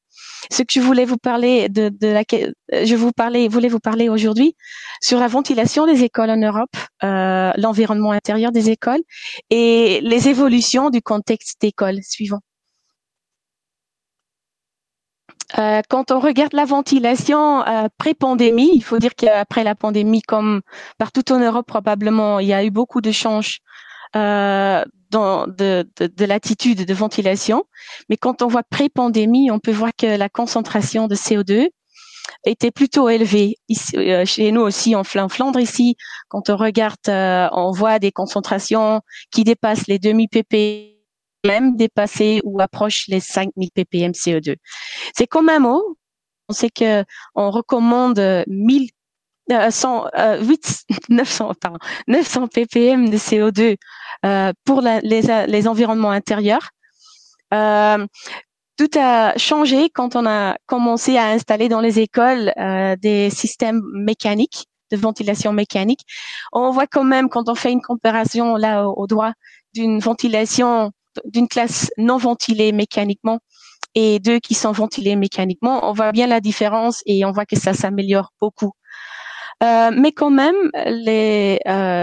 [0.52, 4.10] Ce que je voulais vous parler de, de laquelle je vous parlais, voulais vous parler
[4.10, 4.56] aujourd'hui
[5.02, 9.02] sur la ventilation des écoles en Europe, euh, l'environnement intérieur des écoles
[9.50, 12.40] et les évolutions du contexte d'école suivant.
[15.60, 20.62] Euh, quand on regarde la ventilation euh, pré-pandémie, il faut dire qu'après la pandémie, comme
[20.98, 23.60] partout en Europe probablement, il y a eu beaucoup de changes
[24.16, 27.66] euh, de, de, de l'attitude de ventilation.
[28.10, 31.70] Mais quand on voit pré-pandémie, on peut voir que la concentration de CO2
[32.46, 33.58] était plutôt élevée.
[33.70, 35.96] Ici, euh, chez nous aussi, en Flandre, ici,
[36.30, 42.60] quand on regarde, euh, on voit des concentrations qui dépassent les demi ppm, dépassées ou
[42.60, 44.56] approchent les 5000 ppm CO2.
[45.16, 45.98] C'est comme un mot.
[46.50, 47.04] On sait que
[47.36, 48.90] on recommande 1000
[49.50, 50.06] 100,
[50.42, 51.78] 8, 900, pardon,
[52.08, 53.78] 900 ppm de CO2
[54.26, 56.70] euh, pour les, les, environnements intérieurs.
[57.54, 58.06] Euh,
[58.78, 63.82] tout a changé quand on a commencé à installer dans les écoles euh, des systèmes
[63.94, 66.02] mécaniques de ventilation mécanique.
[66.52, 69.34] On voit quand même quand on fait une comparaison là au, au droit
[69.74, 70.92] d'une ventilation
[71.26, 73.40] d'une classe non ventilée mécaniquement
[73.96, 77.56] et deux qui sont ventilés mécaniquement, on voit bien la différence et on voit que
[77.58, 78.72] ça s'améliore beaucoup.
[79.64, 81.58] Euh, mais quand même, euh,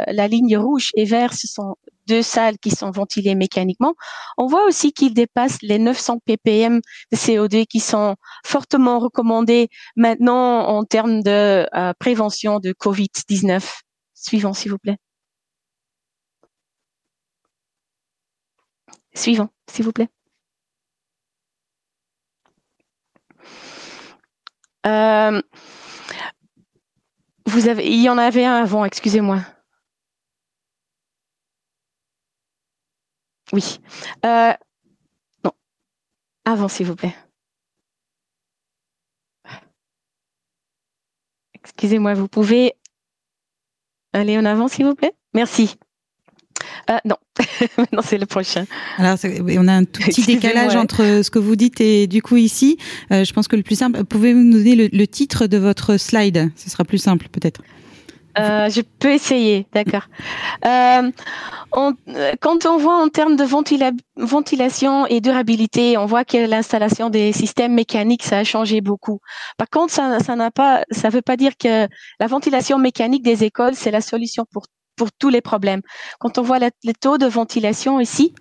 [0.06, 3.94] la ligne rouge et vert, ce sont deux salles qui sont ventilées mécaniquement.
[4.38, 6.80] On voit aussi qu'ils dépassent les 900 ppm
[7.12, 13.62] de CO2 qui sont fortement recommandés maintenant en termes de euh, prévention de Covid-19.
[14.14, 14.96] Suivant, s'il vous plaît.
[19.14, 20.08] Suivant, s'il vous plaît.
[27.66, 29.40] Il y en avait un avant, excusez-moi.
[33.52, 33.80] Oui.
[34.24, 34.52] Euh,
[35.44, 35.52] non.
[36.44, 37.14] Avant, s'il vous plaît.
[41.54, 42.74] Excusez-moi, vous pouvez
[44.12, 45.14] aller en avant, s'il vous plaît?
[45.34, 45.76] Merci.
[46.88, 47.16] Euh, non,
[47.92, 48.64] non c'est le prochain.
[48.98, 49.16] Alors,
[49.58, 52.78] on a un tout petit décalage entre ce que vous dites et du coup ici,
[53.12, 55.96] euh, je pense que le plus simple, pouvez-vous nous donner le, le, titre de votre
[55.96, 56.50] slide?
[56.56, 57.62] Ce sera plus simple peut-être.
[58.38, 60.06] Euh, je peux essayer, d'accord.
[60.64, 61.10] Euh,
[61.72, 67.32] quand on voit en termes de ventila ventilation et durabilité, on voit que l'installation des
[67.32, 69.20] systèmes mécaniques, ça a changé beaucoup.
[69.56, 71.88] Par contre, ça, ça n'a pas, ça veut pas dire que
[72.20, 74.66] la ventilation mécanique des écoles, c'est la solution pour
[75.00, 75.80] pour tous les problèmes.
[76.18, 78.34] Quand on voit les taux de ventilation ici,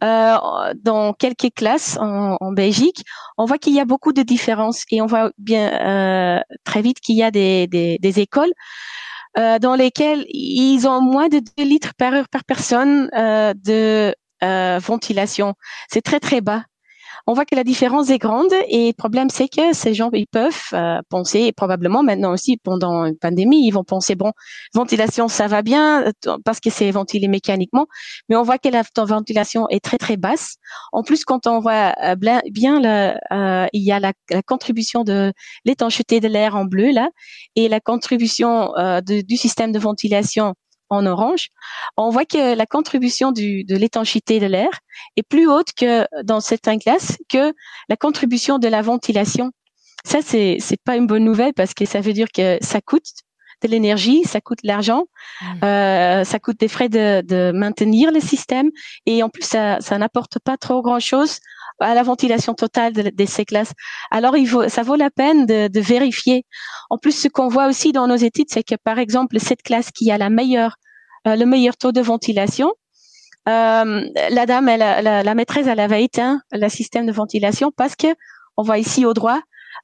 [0.00, 3.02] dans quelques classes en, Belgique,
[3.36, 7.16] on voit qu'il y a beaucoup de différences et on voit bien très vite qu'il
[7.16, 8.52] y a des, écoles
[9.38, 14.14] euh, dans lesquelles ils ont moins de 2 litres par heure par personne euh, de
[14.42, 15.54] euh, ventilation.
[15.88, 16.64] C'est très très bas
[17.28, 20.26] on voit que la différence est grande et le problème c'est que ces gens ils
[20.26, 24.32] peuvent euh, penser probablement maintenant aussi pendant une pandémie ils vont penser bon
[24.72, 27.86] ventilation ça va bien euh, parce que c'est ventilé mécaniquement
[28.30, 30.56] mais on voit que la ventilation est très très basse.
[30.92, 34.12] En plus quand on voit euh, bien il y a la,
[34.46, 35.34] contribution de
[35.66, 37.10] l'étanchéité de l'air en bleu là
[37.56, 38.72] et la contribution
[39.04, 40.54] du système de ventilation
[40.90, 41.48] en orange,
[41.96, 44.70] on voit que la contribution de l'étanchéité de l'air
[45.16, 47.52] est plus haute que dans certaines classes que
[47.88, 49.52] la contribution de la ventilation.
[50.04, 53.06] Ça, c'est c'est pas une bonne nouvelle parce que ça veut dire que ça coûte
[53.62, 55.04] de l'énergie, ça coûte de l'argent,
[55.40, 55.64] mmh.
[55.64, 58.70] euh, ça coûte des frais de, de, maintenir le système
[59.06, 61.38] et en plus ça, ça n'apporte pas trop grand chose
[61.80, 63.72] à la ventilation totale de, de ces classes.
[64.10, 66.44] Alors il vaut, ça vaut la peine de, de vérifier.
[66.90, 69.90] En plus, ce qu'on voit aussi dans nos études, c'est que par exemple cette classe
[69.90, 70.76] qui a la meilleure,
[71.26, 72.72] euh, le meilleur taux de ventilation,
[73.48, 77.96] euh, la dame, elle, la, la, maîtresse, elle avait éteint le système de ventilation parce
[77.96, 78.08] que
[78.56, 79.40] on voit ici au droit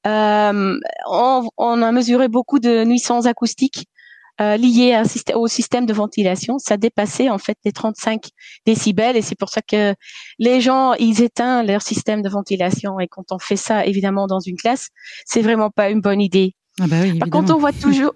[0.07, 3.89] euh, on, on, a mesuré beaucoup de nuisances acoustiques
[4.41, 5.01] euh, liées
[5.35, 6.59] au système de ventilation.
[6.59, 8.31] Ça dépassait en fait les 35
[8.67, 9.95] décibels et c'est pour ça que
[10.41, 14.41] les gens ils éteignent leur système de ventilation et quand on fait ça évidemment dans
[14.41, 14.89] une classe,
[15.25, 16.57] c'est vraiment pas une bonne idée.
[16.81, 18.13] Ah bah oui, Par contre, on voit toujours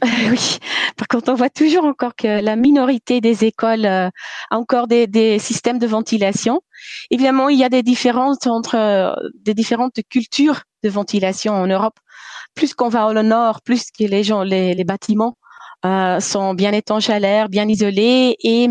[0.30, 0.58] oui.
[0.96, 4.08] Par contre, on voit toujours encore que la minorité des écoles euh,
[4.50, 6.60] a encore des, des, systèmes de ventilation.
[7.10, 11.98] Évidemment, il y a des différences entre euh, des différentes cultures de ventilation en Europe.
[12.54, 15.36] Plus qu'on va au nord, plus que les gens, les, les bâtiments
[15.86, 18.68] euh, sont bien étanches à l'air, bien isolés et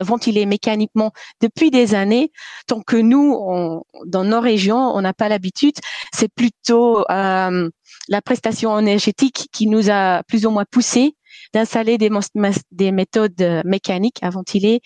[0.00, 2.30] ventilés mécaniquement depuis des années.
[2.68, 5.74] Tant que nous, on, dans nos régions, on n'a pas l'habitude.
[6.14, 7.70] C'est plutôt euh,
[8.08, 11.16] la prestation énergétique qui nous a plus ou moins poussé
[11.52, 12.10] d'installer des,
[12.70, 14.80] des, méthodes mécaniques à ventiler.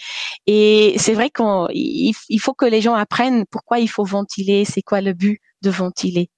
[0.47, 5.01] Et c'est vrai qu'il faut que les gens apprennent pourquoi il faut ventiler, c'est quoi
[5.01, 6.31] le but de ventiler.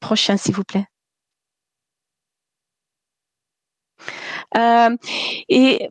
[0.00, 0.86] Prochain, s'il vous plaît.
[4.54, 5.90] Et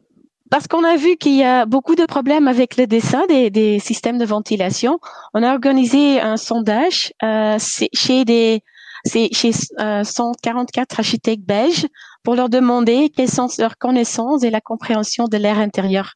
[0.50, 3.80] parce qu'on a vu qu'il y a beaucoup de problèmes avec le dessin des, des
[3.80, 5.00] systèmes de ventilation,
[5.34, 7.58] on a organisé un sondage euh,
[7.93, 8.63] chez des
[9.06, 11.88] chez euh, 144 architectes belges
[12.24, 16.15] pour leur demander quelles sont leurs connaissances et la compréhension de l'air intérieur.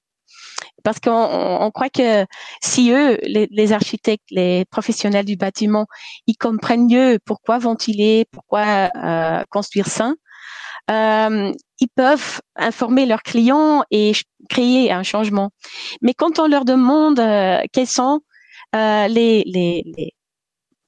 [0.84, 2.26] Parce qu'on on croit que
[2.62, 5.86] si eux, les, les, architectes, les professionnels du bâtiment,
[6.28, 10.16] ils comprennent mieux pourquoi ventiler, pourquoi euh, construire sain,
[10.90, 14.14] euh, ils peuvent informer leurs clients et
[14.50, 15.52] créer un changement.
[16.02, 18.22] Mais quand on leur demande euh, quels sont
[18.76, 20.14] euh, les, les, les,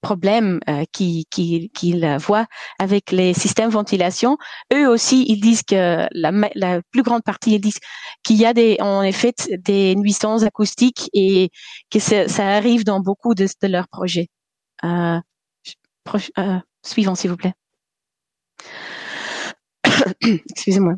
[0.01, 1.71] problèmes euh, qu'ils qui,
[2.19, 2.45] voient
[2.77, 4.37] avec les systèmes ventilation,
[4.73, 7.79] eux aussi, ils disent que la, la plus grande partie, ils disent
[8.21, 11.49] qu'il y a des, en effet des nuisances acoustiques et
[11.89, 14.27] que ça, arrive dans beaucoup de, de leurs projets.
[14.83, 15.19] Euh,
[16.37, 17.53] euh, suivant, s'il vous plaît.
[20.51, 20.95] Excusez-moi.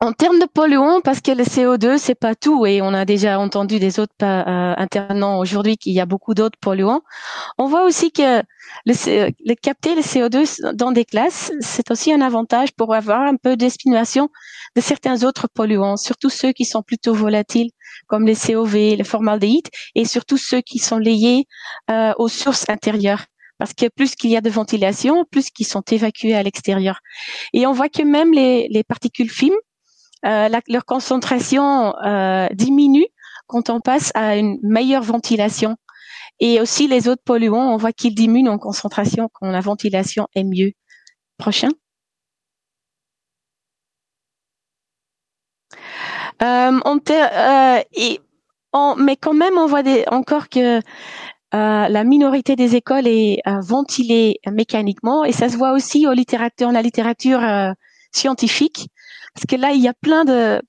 [0.00, 3.40] En termes de polluants, parce que le CO2 c'est pas tout et on a déjà
[3.40, 7.02] entendu des autres euh, intervenants aujourd'hui qu'il y a beaucoup d'autres polluants.
[7.58, 8.38] On voit aussi que
[8.86, 13.34] le, le, capter le CO2 dans des classes, c'est aussi un avantage pour avoir un
[13.34, 14.28] peu d'estimation
[14.76, 17.70] de certains autres polluants, surtout ceux qui sont plutôt volatiles
[18.06, 21.46] comme les COV, le formaldéhyde et surtout ceux qui sont liés
[21.90, 23.24] euh, aux sources intérieures
[23.58, 27.00] parce que plus qu'il y a de ventilation, plus qu'ils sont évacués à l'extérieur.
[27.52, 29.52] Et on voit que même les, les particules fines,
[30.24, 33.06] euh, leur concentration euh, diminue
[33.46, 35.76] quand on passe à une meilleure ventilation.
[36.40, 40.44] Et aussi les autres polluants, on voit qu'ils diminuent en concentration quand la ventilation est
[40.44, 40.72] mieux.
[41.38, 41.70] Prochain.
[46.42, 48.20] Euh, on euh, et
[48.72, 50.80] on, mais quand même, on voit des, encore que
[51.54, 56.12] euh, la minorité des écoles est euh, ventilée mécaniquement et ça se voit aussi au
[56.12, 57.72] littérature, dans la littérature euh,
[58.12, 58.88] scientifique
[59.34, 60.60] parce que là il y a plein de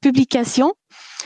[0.00, 0.74] publications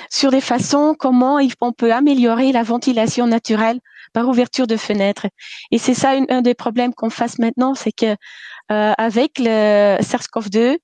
[0.09, 3.81] sur des façons comment on peut améliorer la ventilation naturelle
[4.15, 5.27] par ouverture de fenêtres
[5.71, 8.17] et c'est ça un des problèmes qu'on fasse maintenant c'est que
[8.69, 10.79] avec le SARS-CoV-2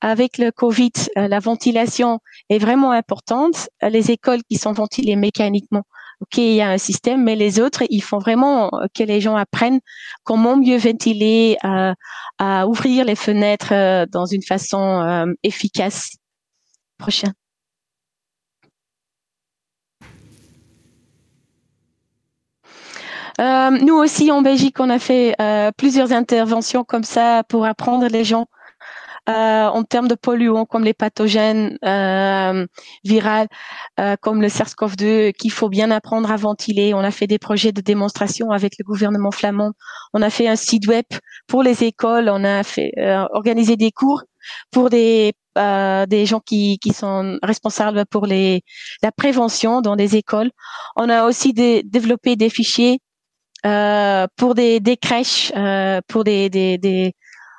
[0.00, 2.20] avec le Covid, la ventilation
[2.50, 3.68] est vraiment importante.
[3.82, 5.84] Les écoles qui sont ventilées mécaniquement
[6.20, 9.20] OK, il y a un système, mais les autres, ils font vraiment euh, que les
[9.20, 9.80] gens apprennent
[10.24, 11.94] comment mieux ventiler, euh,
[12.38, 16.16] à, ouvrir les fenêtres euh, dans une façon efficace.
[16.98, 17.32] Prochain.
[23.38, 25.36] Nous aussi en Belgique, on a fait
[25.76, 28.46] plusieurs interventions comme ça pour apprendre les gens
[29.28, 32.66] en termes de polluants comme les pathogènes euh,
[33.04, 33.48] virales,
[34.00, 36.94] euh, comme le SARS-CoV-2, qu'il faut bien apprendre à ventiler.
[36.94, 39.72] On a fait des projets de démonstration avec le gouvernement flamand.
[40.14, 41.04] On a fait un site web
[41.46, 42.28] pour les écoles.
[42.28, 42.92] On a fait
[43.32, 44.22] organisé des cours
[44.70, 45.32] pour des
[46.08, 48.62] des gens qui, qui sont responsables pour les
[49.02, 50.50] la prévention dans des écoles.
[50.96, 53.00] On a aussi développé des fichiers
[53.66, 57.12] euh, pour des, des crèches, euh, pour des, des, des,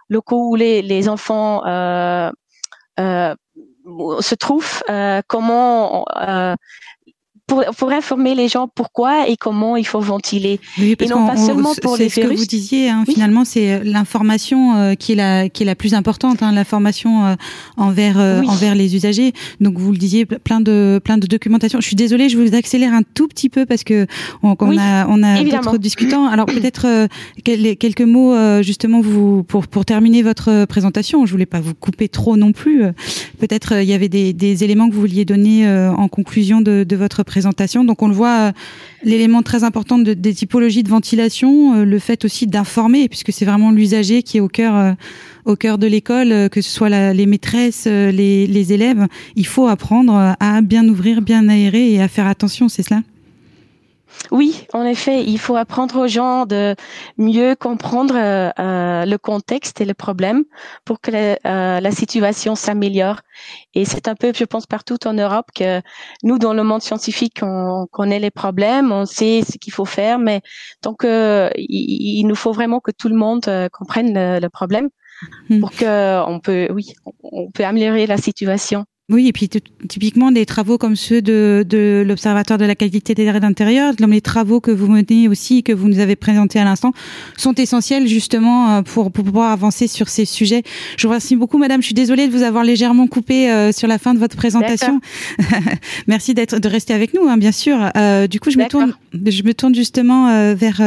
[0.09, 2.31] locaux où les, les enfants euh,
[2.99, 3.35] euh,
[4.19, 6.05] se trouvent, euh, comment
[7.49, 10.59] pour, pour, informer les gens pourquoi et comment il faut ventiler.
[10.77, 13.73] Oui, parce et non pas seulement pour les ce que vous disiez, hein, finalement, c'est
[13.73, 17.35] euh, l'information euh, qui est la qui est la plus importante, hein, l'information euh,
[17.75, 19.33] envers envers les usagers.
[19.59, 21.81] Donc vous le disiez, plein de plein de documentation.
[21.81, 24.05] Je suis désolée, je vous accélère un tout petit peu parce que
[24.43, 26.27] on, a on a d'autres discutants.
[26.27, 27.07] Alors peut-être
[27.43, 31.25] quelques mots justement vous pour pour terminer votre présentation.
[31.25, 32.83] Je voulais pas vous couper trop non plus.
[33.39, 36.95] Peut-être il y avait des, des éléments que vous vouliez donner en conclusion de, de
[36.95, 37.38] votre présentation
[37.83, 38.51] donc on le voit, euh,
[39.03, 43.71] l'élément très important des typologies de ventilation, euh, le fait aussi d'informer, puisque c'est vraiment
[43.71, 44.93] l'usager qui est au cœur, euh,
[45.45, 49.07] au cœur de l'école, que ce soit les maîtresses, les, les élèves.
[49.35, 53.01] Il faut apprendre à bien ouvrir, bien aérer et à faire attention, c'est cela?
[54.31, 56.75] Oui, en effet, il faut apprendre aux gens de
[57.17, 60.43] mieux comprendre euh, euh, le contexte et le problème
[60.85, 61.37] pour que la,
[61.79, 63.21] euh, situation s'améliore.
[63.73, 65.81] Et c'est un peu, je pense, partout en Europe que
[66.23, 70.19] nous, dans le monde scientifique, on connaît les problèmes, on sait ce qu'il faut faire,
[70.19, 70.41] mais
[70.83, 74.89] donc il, nous faut vraiment que tout le monde comprenne le, le problème
[75.49, 75.59] hmm.
[75.59, 76.93] pour que on peut, oui,
[77.23, 78.85] on peut améliorer la situation.
[79.09, 79.49] Oui, et puis
[79.87, 84.11] typiquement des travaux comme ceux de, de l'Observatoire de la qualité des air d'intérieur, comme
[84.11, 86.93] les travaux que vous menez aussi, que vous nous avez présentés à l'instant,
[87.35, 90.61] sont essentiels justement euh, pour, pour, pouvoir avancer sur ces sujets.
[90.95, 91.81] Je vous remercie beaucoup, Madame.
[91.81, 95.01] Je suis désolée de vous avoir légèrement coupé euh, sur la fin de votre présentation.
[96.07, 97.89] Merci d'être de rester avec nous, hein, bien sûr.
[97.97, 100.81] Euh, du coup, je me tourne, je me tourne justement euh, vers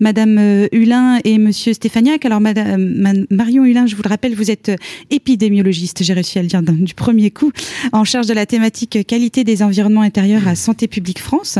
[0.00, 2.24] Madame Hulin et Monsieur Stéphaniac.
[2.24, 4.72] Alors, Madame Marion Hulin, je vous le rappelle, vous êtes
[5.10, 6.02] épidémiologiste.
[6.02, 7.51] J'ai réussi à le dire du premier coup
[7.92, 11.58] en charge de la thématique qualité des environnements intérieurs à Santé publique France.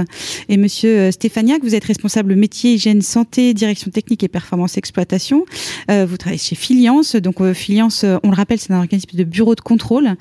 [0.49, 5.45] Et Monsieur euh, Stéphaniac, vous êtes responsable métier hygiène santé, direction technique et performance exploitation.
[5.91, 7.17] Euh, vous travaillez chez Filiance.
[7.17, 10.17] Donc euh, Filiance, on le rappelle, c'est un organisme de bureau de contrôle.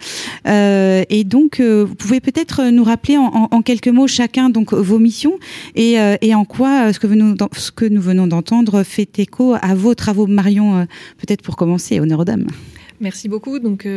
[0.45, 5.37] et donc, vous pouvez peut-être nous rappeler en, quelques mots chacun donc vos missions
[5.75, 5.97] et,
[6.33, 7.07] en quoi ce que,
[7.87, 10.27] nous, venons d'entendre fait écho à vos travaux.
[10.27, 12.47] Marion, peut-être pour commencer, honneur aux dames.
[12.99, 13.59] Merci beaucoup.
[13.59, 13.87] Donc,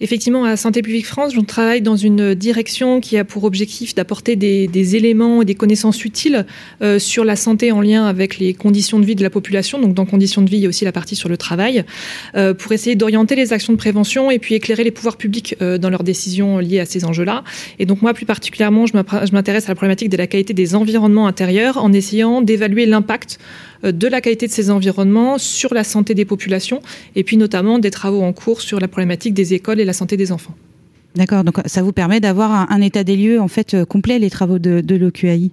[0.00, 4.36] Effectivement, à Santé publique France, je travaille dans une direction qui a pour objectif d'apporter
[4.36, 6.46] des, éléments et des connaissances utiles
[6.82, 9.80] euh, sur la santé en lien avec les conditions de vie de la population.
[9.80, 11.84] Donc, dans conditions de vie, il y a aussi la partie sur le travail,
[12.36, 15.78] euh, pour essayer d'orienter les actions de prévention et puis éclairer les pouvoirs publics euh,
[15.78, 17.44] dans leurs décisions liées à ces enjeux-là.
[17.78, 21.26] Et donc, moi, plus particulièrement, je m'intéresse à la problématique de la qualité des environnements
[21.26, 23.38] intérieurs en essayant d'évaluer l'impact
[23.92, 26.80] de la qualité de ces environnements sur la santé des populations
[27.16, 30.16] et puis notamment des travaux en cours sur la problématique des écoles et la santé
[30.16, 30.54] des enfants.
[31.14, 34.30] D'accord, donc ça vous permet d'avoir un, état des lieux en fait euh, complet les
[34.30, 35.50] travaux de l'OQAI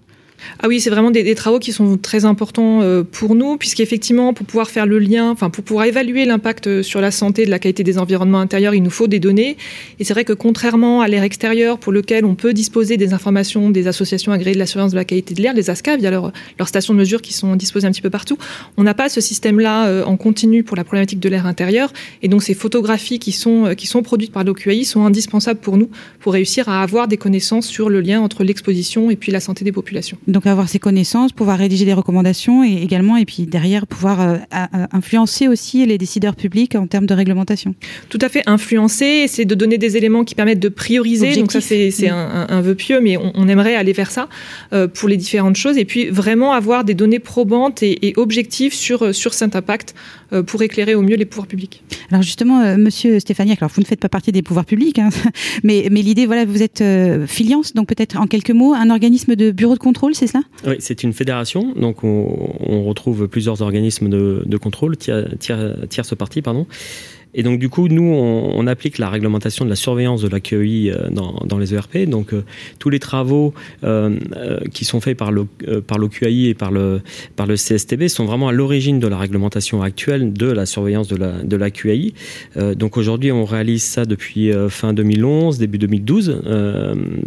[0.59, 4.45] ah oui, c'est vraiment des, travaux qui sont très importants euh, pour nous, puisqu'effectivement, pour
[4.45, 7.59] pouvoir faire le lien, enfin pour pouvoir évaluer l'impact euh, sur la santé de la
[7.59, 9.57] qualité des environnements intérieurs, il nous faut des données.
[9.99, 13.69] Et c'est vrai que contrairement à l'air extérieur, pour lequel on peut disposer des informations
[13.69, 16.31] des associations agréées de la surveillance de la qualité de l'air, les ASCA, via leurs
[16.59, 18.37] leur stations de mesure qui sont disposées un petit peu partout,
[18.77, 21.91] on n'a pas ce système-là euh, en continu pour la problématique de l'air intérieur.
[22.21, 25.89] Et donc ces photographies qui sont, qui sont produites par l'OQAI sont indispensables pour nous
[26.19, 29.63] pour réussir à avoir des connaissances sur le lien entre l'exposition et puis la santé
[29.63, 30.17] des populations.
[30.31, 34.37] Donc avoir ces connaissances, pouvoir rédiger des recommandations et également, et puis derrière, pouvoir euh,
[34.91, 37.75] influencer aussi les décideurs publics en termes de réglementation.
[38.09, 41.35] Tout à fait, influencer, c'est de donner des éléments qui permettent de prioriser.
[41.35, 42.09] Donc ça, c'est mm.
[42.09, 44.29] un, un, vœu pieux, mais on, aimerait aller vers ça
[44.73, 45.77] euh, pour les différentes choses.
[45.77, 49.95] Et puis vraiment avoir des données probantes et, et objectives sur, sur cet impact euh,
[50.45, 51.83] pour éclairer au mieux les pouvoirs publics.
[52.11, 55.09] Alors justement, euh, Monsieur Stéphaniac, alors vous ne faites pas partie des pouvoirs publics, hein,
[55.63, 59.35] mais, mais l'idée, voilà, vous êtes euh, Filiance, donc peut-être en quelques mots, un organisme
[59.35, 60.43] de bureau de contrôle, c'est cela?
[60.67, 65.75] Oui, c'est une fédération, donc on, on, retrouve plusieurs organismes de, de contrôle, tiers, tiers,
[65.89, 66.67] tierces parties, pardon.
[67.33, 71.09] Et donc, du coup, nous, on, applique la réglementation de la surveillance de l'accueil euh,
[71.09, 71.97] dans, les ERP.
[72.07, 72.43] Donc, euh,
[72.79, 74.17] tous les travaux euh,
[74.73, 77.01] qui sont faits par l'OQAI et par le,
[77.35, 81.15] par le CSTB sont vraiment à l'origine de la réglementation actuelle de la surveillance de
[81.15, 82.13] la, de l'AQAI.
[82.75, 86.41] donc, aujourd'hui, on réalise ça depuis fin 2011, début 2012.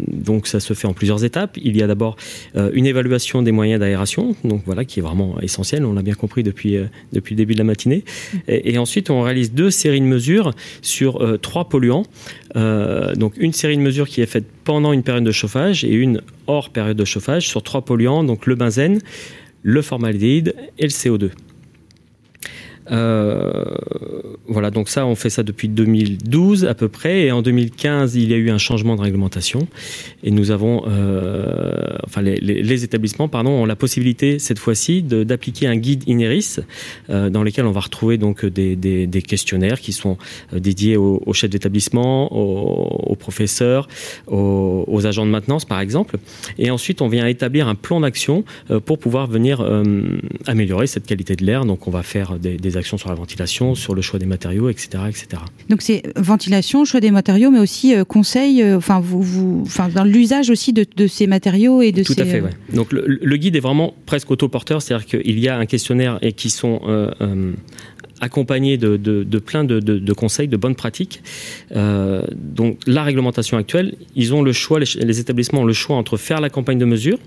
[0.09, 1.59] donc, ça se fait en plusieurs étapes.
[1.62, 2.16] Il y a d'abord
[2.55, 5.85] une évaluation des moyens d'aération, donc voilà, qui est vraiment essentielle.
[5.85, 6.79] On l'a bien compris depuis,
[7.12, 8.05] depuis le début de la matinée.
[8.49, 12.05] Et ensuite, on réalise deux séries de mesures sur euh, trois polluants.
[12.57, 15.92] Euh, donc une série de mesures qui est faite pendant une période de chauffage et
[15.92, 19.01] une hors période de chauffage sur trois polluants, donc le benzène,
[19.62, 21.30] le formaldéhyde et le CO2.
[22.91, 23.74] Euh,
[24.47, 28.30] voilà, donc ça, on fait ça depuis 2012 à peu près, et en 2015, il
[28.30, 29.66] y a eu un changement de réglementation,
[30.22, 35.76] et nous avons, euh, enfin, les, établissements, pardon, ont la possibilité cette fois-ci d'appliquer un
[35.76, 36.59] guide Ineris,
[37.11, 40.18] euh, dans lequel on va retrouver donc des, questionnaires qui sont
[40.53, 43.89] dédiés aux, chefs d'établissement, aux, professeurs,
[44.26, 46.16] aux, agents de maintenance, par exemple,
[46.59, 48.45] et ensuite on vient établir un plan d'action
[48.85, 49.64] pour pouvoir venir
[50.47, 51.64] améliorer cette qualité de l'air.
[51.64, 55.05] Donc, on va faire des actions sur la ventilation, sur le choix des matériaux, etc.
[55.09, 55.43] etc.
[55.68, 59.89] Donc c'est ventilation, choix des matériaux, mais aussi euh, conseil, euh, enfin vous, vous, enfin
[59.89, 63.57] dans l'usage aussi de, ces matériaux et de Tout à fait, euh, Donc le, guide
[63.57, 66.81] est vraiment presque autoporteur, c'est-à-dire qu'il y a un questionnaire et qui sont
[68.20, 71.22] accompagnés de, de, plein de, de, conseils, de bonnes pratiques.
[71.75, 76.16] donc la réglementation actuelle, ils ont le choix, les, les, établissements ont le choix entre
[76.16, 77.18] faire la campagne de mesure,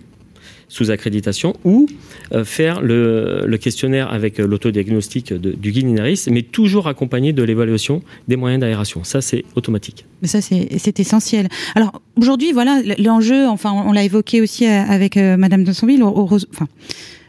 [0.68, 1.88] sous accréditation ou
[2.34, 8.02] euh, faire le, questionnaire avec euh, l'autodiagnostic du guide INARIS, mais toujours accompagné de l'évaluation
[8.28, 9.04] des moyens d'aération.
[9.04, 10.06] Ça, c'est automatique.
[10.22, 11.48] Mais ça, c'est essentiel.
[11.76, 16.68] Alors, aujourd'hui, voilà, l'enjeu, enfin, on, l'a évoqué aussi euh, avec Madame Donsonville, enfin,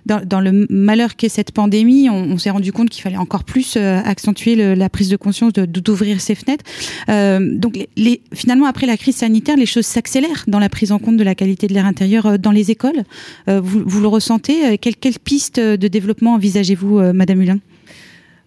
[0.08, 4.00] dans, le malheur qu'est cette pandémie, on, s'est rendu compte qu'il fallait encore plus euh,
[4.04, 6.64] accentuer la prise de conscience d'ouvrir ces fenêtres.
[7.08, 7.86] Euh, donc,
[8.32, 11.34] finalement, après la crise sanitaire, les choses s'accélèrent dans la prise en compte de la
[11.34, 13.04] qualité de l'air intérieur euh, dans les écoles.
[13.46, 17.58] Vous, le ressentez Quelle, quelle piste de développement envisagez-vous, Madame Hulin?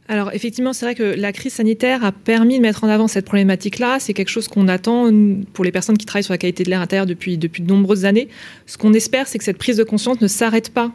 [0.07, 3.25] Alors effectivement, c'est vrai que la crise sanitaire a permis de mettre en avant cette
[3.25, 3.97] problématique-là.
[3.99, 5.09] C'est quelque chose qu'on attend
[5.53, 8.27] pour les personnes qui travaillent sur la qualité de l'air intérieur depuis de nombreuses années.
[8.65, 10.91] Ce qu'on espère, c'est que cette prise de conscience ne s'arrête pas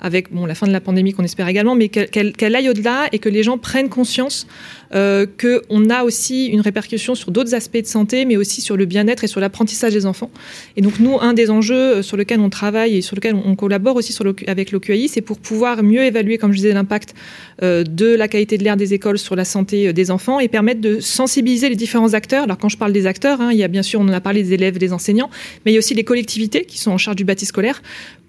[0.00, 3.18] avec bon, la fin de la pandémie qu'on espère également, mais qu'elle aille au-delà et
[3.18, 4.46] que les gens prennent conscience
[4.94, 8.84] euh, qu'on a aussi une répercussion sur d'autres aspects de santé, mais aussi sur le
[8.84, 10.30] bien-être et sur l'apprentissage des enfants.
[10.76, 13.56] Et donc nous, un des enjeux euh, sur lesquels on travaille et sur lesquels on,
[13.56, 14.16] collabore aussi
[14.46, 17.14] avec l'OQAI, c'est pour pouvoir mieux évaluer, comme je disais, l'impact
[17.62, 20.48] euh, de la qualité de l'air des écoles sur la santé euh, des enfants et
[20.48, 22.44] permettre de sensibiliser les différents acteurs.
[22.44, 24.20] Alors quand je parle des acteurs, hein, il y a bien sûr, on en a
[24.20, 25.30] parlé des élèves, des enseignants,
[25.64, 27.82] mais il y a aussi les collectivités qui sont en charge du bâti scolaire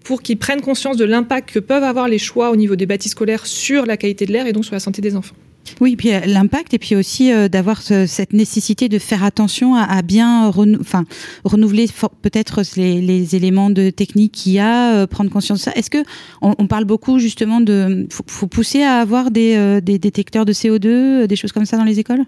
[0.03, 3.10] pour qu'ils prennent conscience de l'impact que peuvent avoir les choix au niveau des bâtis
[3.10, 5.36] scolaires sur la qualité de l'air et donc sur la santé des enfants.
[5.82, 10.01] Oui, puis euh, l'impact et puis aussi euh, d'avoir cette nécessité de faire attention à,
[10.01, 11.05] bien enfin,
[11.43, 11.88] renouveler
[12.22, 15.72] peut-être les, éléments de technique qu'il y a, euh, prendre conscience de ça.
[15.76, 16.03] Est-ce que
[16.41, 21.26] on, parle beaucoup justement de faut, faut pousser à avoir des, des détecteurs de CO2,
[21.26, 22.26] des choses comme ça dans les écoles?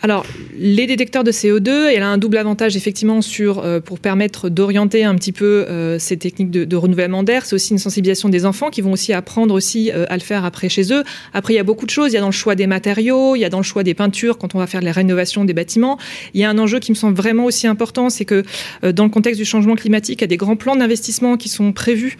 [0.00, 0.24] Alors,
[0.56, 5.02] les détecteurs de CO2, elle a un double avantage effectivement sur, euh, pour permettre d'orienter
[5.02, 7.44] un petit peu euh, ces techniques de, renouvellement d'air.
[7.44, 10.44] C'est aussi une sensibilisation des enfants qui vont aussi apprendre aussi euh, à le faire
[10.44, 11.02] après chez eux.
[11.34, 12.12] Après, il y a beaucoup de choses.
[12.12, 13.94] Il y a dans le choix des matériaux, il y a dans le choix des
[13.94, 15.98] peintures quand on va faire les rénovations des bâtiments.
[16.32, 18.44] Il y a un enjeu qui me semble vraiment aussi important, c'est que
[18.82, 21.72] dans le contexte du changement climatique, il y a des grands plans d'investissement qui sont
[21.72, 22.18] prévus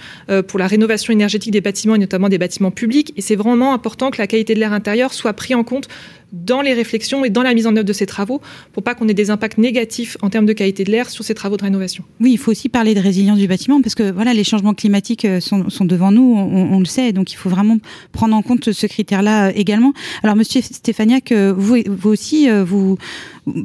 [0.48, 3.12] pour la rénovation énergétique des bâtiments et notamment des bâtiments publics.
[3.16, 5.88] Et c'est vraiment important que la qualité de l'air intérieur soit prise en compte
[6.32, 8.40] dans les réflexions et dans la mise en œuvre de ces travaux
[8.72, 11.34] pour pas qu'on ait des impacts négatifs en termes de qualité de l'air sur ces
[11.34, 12.04] travaux de rénovation.
[12.20, 15.24] Oui, il faut aussi parler de résilience du bâtiment parce que voilà, les changements climatiques
[15.24, 17.78] euh, sont, sont devant nous, on, le sait, donc il faut vraiment
[18.12, 19.92] prendre en compte ce critère-là euh, également.
[20.22, 22.98] Alors, Monsieur Stéphaniac, euh, vous, vous aussi, vous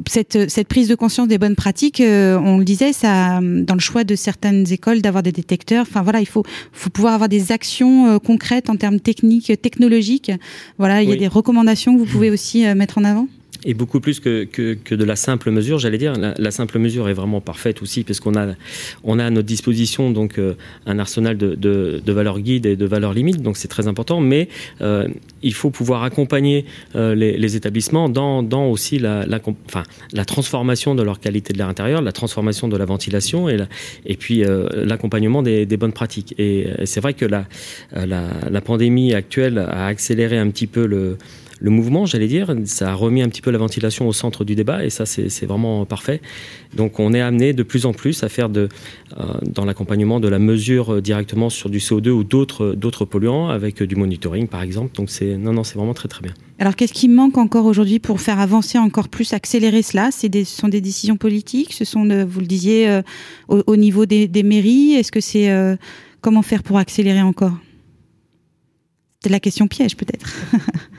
[0.08, 4.04] cette, cette, prise de conscience des bonnes pratiques, on le disait, ça, dans le choix
[4.04, 5.86] de certaines écoles d'avoir des détecteurs.
[5.88, 10.30] Enfin voilà, il faut, faut pouvoir avoir des actions concrètes en termes techniques, technologiques.
[10.78, 13.28] Voilà, il y a des recommandations que vous pouvez aussi euh, mettre en avant?
[13.64, 16.14] Et beaucoup plus que, que, de la simple mesure, j'allais dire.
[16.16, 18.54] La, simple mesure est vraiment parfaite aussi, parce qu'on a,
[19.02, 20.54] on a à notre disposition donc euh,
[20.86, 24.20] un arsenal de, de, valeurs guides et de valeurs limites, donc c'est très important.
[24.20, 24.48] Mais
[24.82, 25.08] euh,
[25.42, 31.52] il faut pouvoir accompagner les, établissements dans, dans aussi la, la, transformation de leur qualité
[31.52, 33.58] de l'air intérieur, la transformation de la ventilation et,
[34.06, 34.42] et puis
[34.74, 36.34] l'accompagnement des, bonnes pratiques.
[36.38, 37.46] Et, c'est vrai que la,
[37.92, 41.16] la pandémie actuelle a accéléré un petit peu le
[41.60, 42.54] le mouvement, j'allais dire.
[42.64, 45.46] Ça a remis un petit peu la ventilation au centre du débat et ça, c'est
[45.46, 46.20] vraiment parfait.
[46.74, 48.68] Donc, on est amené de plus en plus à faire de,
[49.42, 54.48] dans l'accompagnement de la mesure directement sur du CO2 ou d'autres polluants avec du monitoring,
[54.48, 54.94] par exemple.
[54.94, 56.34] Donc, c'est non, non, c'est vraiment très très bien.
[56.58, 60.10] Alors, qu'est-ce qui manque encore aujourd'hui pour faire avancer encore plus, accélérer cela?
[60.10, 61.72] Ce sont des décisions politiques?
[61.72, 63.00] Ce sont, vous le disiez,
[63.48, 64.94] au, niveau des, mairies?
[64.94, 65.52] Est-ce que c'est
[66.20, 67.56] comment faire pour accélérer encore?
[69.22, 70.26] C'est la question piège peut-être.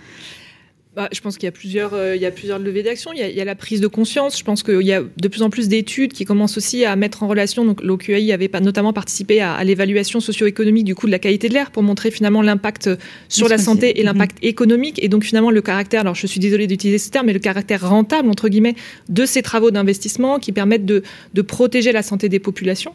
[0.95, 3.11] Bah, je pense qu'il y a plusieurs, euh, il y a plusieurs levées d'action.
[3.13, 4.39] Il, il, y a la prise de conscience.
[4.39, 7.21] Je pense qu'il y a de plus en plus d'études qui commencent aussi à mettre
[7.21, 7.65] en relation.
[7.65, 11.53] Donc, l'OQAI avait pas, notamment participé à, l'évaluation socio-économique du coût de la qualité de
[11.53, 12.89] l'air pour montrer finalement l'impact
[13.27, 14.47] sur la santé et l'impact mhm.
[14.47, 15.03] économique.
[15.03, 17.89] Et donc, finalement, le caractère, alors je suis désolée d'utiliser ce terme, mais le caractère
[17.89, 18.75] rentable, entre guillemets,
[19.09, 22.93] de ces travaux d'investissement qui permettent de, de, protéger la santé des populations.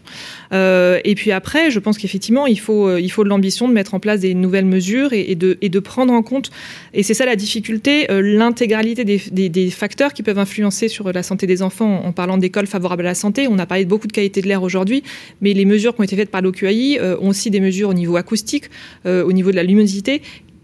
[0.55, 3.92] Euh, et puis après, je pense qu'effectivement, il faut, euh, il faut l'ambition de mettre
[3.92, 6.51] en place des nouvelles mesures et, et, de, et de prendre en compte,
[6.94, 11.47] et c'est ça la difficulté, euh, l'intégralité des, facteurs qui peuvent influencer sur la santé
[11.47, 13.47] des enfants en parlant d'écoles favorables à la santé.
[13.49, 15.03] On a parlé de beaucoup de qualité de l'air aujourd'hui,
[15.41, 17.95] mais les mesures qui ont été faites par l'OQAI euh, ont aussi des mesures au
[17.95, 18.70] niveau acoustique,
[19.07, 20.22] euh, au niveau de la luminosité,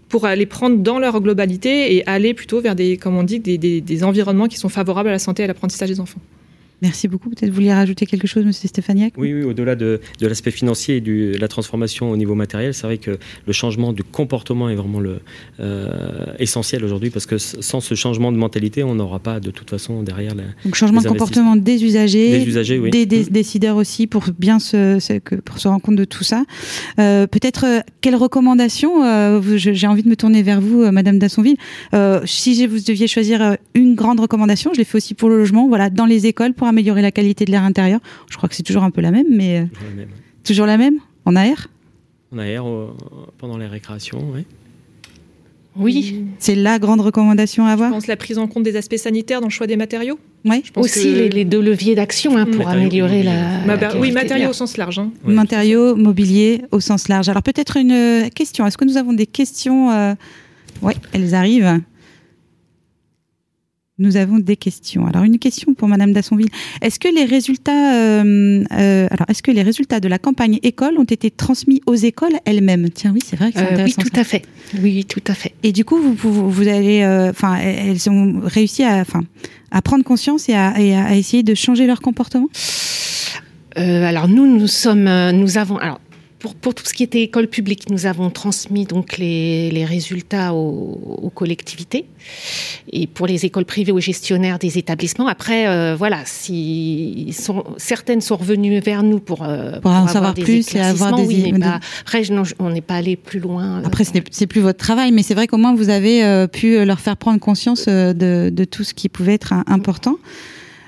[0.09, 4.05] pour aller prendre dans leur globalité et aller plutôt vers des, comme on dit, des
[4.05, 6.21] environnements qui sont favorables à la santé et à l'apprentissage des enfants.
[6.83, 7.31] Merci beaucoup.
[7.31, 10.97] Peut-être vous vouliez rajouter quelque chose, Monsieur Stéphaniac Oui, oui au-delà de, de l'aspect financier
[10.97, 14.75] et de la transformation au niveau matériel, c'est vrai que le changement du comportement est
[14.75, 15.21] vraiment le,
[15.61, 19.71] euh, essentiel aujourd'hui parce que sans ce changement de mentalité, on n'aura pas de toute
[19.71, 20.45] façon derrière la.
[20.65, 22.91] Donc changement de comportement des usagers, des, usagers, oui.
[22.91, 23.29] des, mmh.
[23.31, 24.99] décideurs aussi pour bien se,
[25.41, 26.45] pour se rendre compte de tout ça.
[26.99, 29.03] Euh, peut-être euh, quelles recommandations
[29.57, 31.57] J'ai envie de me tourner vers vous, Madame Dassonville.
[32.25, 35.69] si vous deviez choisir une grande recommandation, je l'ai fait aussi pour le logement.
[35.69, 38.01] Voilà, dans les écoles pour améliorer la qualité de l'air intérieur
[38.31, 39.61] Je crois que c'est toujours un peu la même, mais.
[39.61, 40.05] Euh,
[40.45, 41.69] toujours la même En AR
[42.33, 42.89] En AR, euh,
[43.39, 44.45] pendant les récréations, oui.
[45.79, 46.25] Oui.
[46.39, 47.91] C'est la grande recommandation à avoir?
[47.91, 50.19] Je pense la prise en compte des aspects sanitaires dans le choix des matériaux?
[50.47, 50.63] Oui.
[50.65, 54.79] Je pense Aussi les, deux leviers d'action hein, pour améliorer la, Oui, matériaux au sens
[54.79, 54.99] large.
[54.99, 55.11] Hein.
[55.25, 57.29] matériaux, mobilier au sens large.
[57.29, 58.67] Alors peut-être une euh, question.
[58.67, 60.17] Est-ce que nous avons des questions
[60.81, 61.81] Oui, elles arrivent.
[63.99, 65.07] Nous avons des questions.
[65.07, 66.51] Alors une question pour Madame Dassonville.
[66.83, 70.99] Est-ce que les résultats, euh, euh, alors est-ce que les résultats de la campagne école
[70.99, 72.91] ont été transmis aux écoles elles-mêmes?
[72.91, 74.43] Tiens, oui, c'est vrai que euh, Oui, tout à fait.
[74.83, 75.55] Oui, tout à fait.
[75.63, 79.23] Et du coup, vous, vous, allez, enfin, elles ont réussi à, enfin,
[79.71, 82.49] à prendre conscience et à, et à, essayer de changer leur comportement?
[83.77, 86.01] alors nous, nous sommes, nous avons, alors
[86.39, 92.07] pour, tout ce qui était école publique, nous avons transmis donc les, résultats aux, collectivités
[92.93, 95.29] et pour les écoles privées aux gestionnaires des établissements.
[95.29, 100.35] Après, euh, voilà, si sont, certaines sont revenues vers nous pour, euh, pour, en savoir
[100.35, 101.27] plus et avoir des.
[101.27, 101.53] Oui,
[102.01, 102.23] après,
[102.59, 103.81] on n'est pas allé plus loin.
[103.81, 106.85] Euh, après, ce n'est plus votre travail, mais c'est vrai qu'au moins vous avez pu
[106.85, 110.17] leur faire prendre conscience de, de, tout ce qui pouvait être important.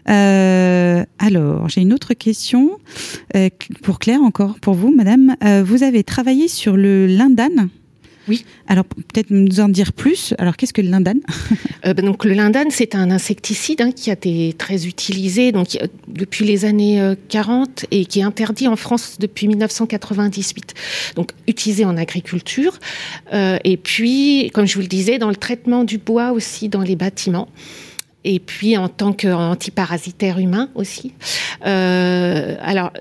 [0.08, 2.78] Euh, alors, j'ai une autre question
[3.36, 3.50] euh,
[3.82, 5.36] pour Claire, encore pour vous, madame.
[5.44, 7.68] Euh, vous avez travaillé sur le lindane.
[8.26, 8.44] Oui.
[8.66, 10.34] Alors peut-être nous en dire plus.
[10.36, 11.20] Alors qu'est-ce que le lindane
[11.82, 15.78] ben Donc le lindane, c'est un insecticide hein, qui a été très utilisé donc
[16.08, 20.74] depuis les années 40 et qui est interdit en France depuis 1998.
[21.16, 22.78] Donc utilisé en agriculture
[23.32, 26.96] et puis, comme je vous le disais, dans le traitement du bois aussi dans les
[26.96, 27.48] bâtiments
[28.24, 31.14] et puis en tant qu'antiparasitaire humain aussi.
[31.66, 32.92] Euh, alors,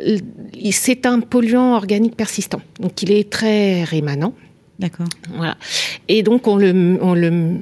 [0.71, 4.33] c'est un polluant organique persistant, donc il est très rémanent.
[4.79, 5.07] D'accord.
[5.35, 5.57] Voilà.
[6.07, 7.55] Et donc on le, on le,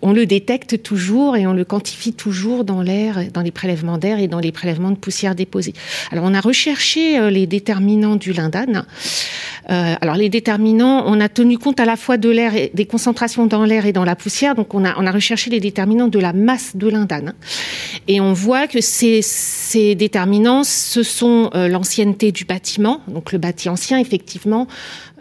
[0.00, 4.18] on, le détecte toujours et on le quantifie toujours dans l'air, dans les prélèvements d'air
[4.18, 5.74] et dans les prélèvements de poussière déposée.
[6.10, 8.86] Alors on a recherché euh, les déterminants du lindane.
[9.68, 12.86] Euh, alors les déterminants, on a tenu compte à la fois de l'air et des
[12.86, 14.54] concentrations dans l'air et dans la poussière.
[14.54, 17.34] Donc on a, on a recherché les déterminants de la masse de l'indane.
[18.06, 23.38] Et on voit que ces, ces déterminants, ce sont euh, l'ancienneté du bâtiment, donc le
[23.38, 24.66] bâti ancien, effectivement.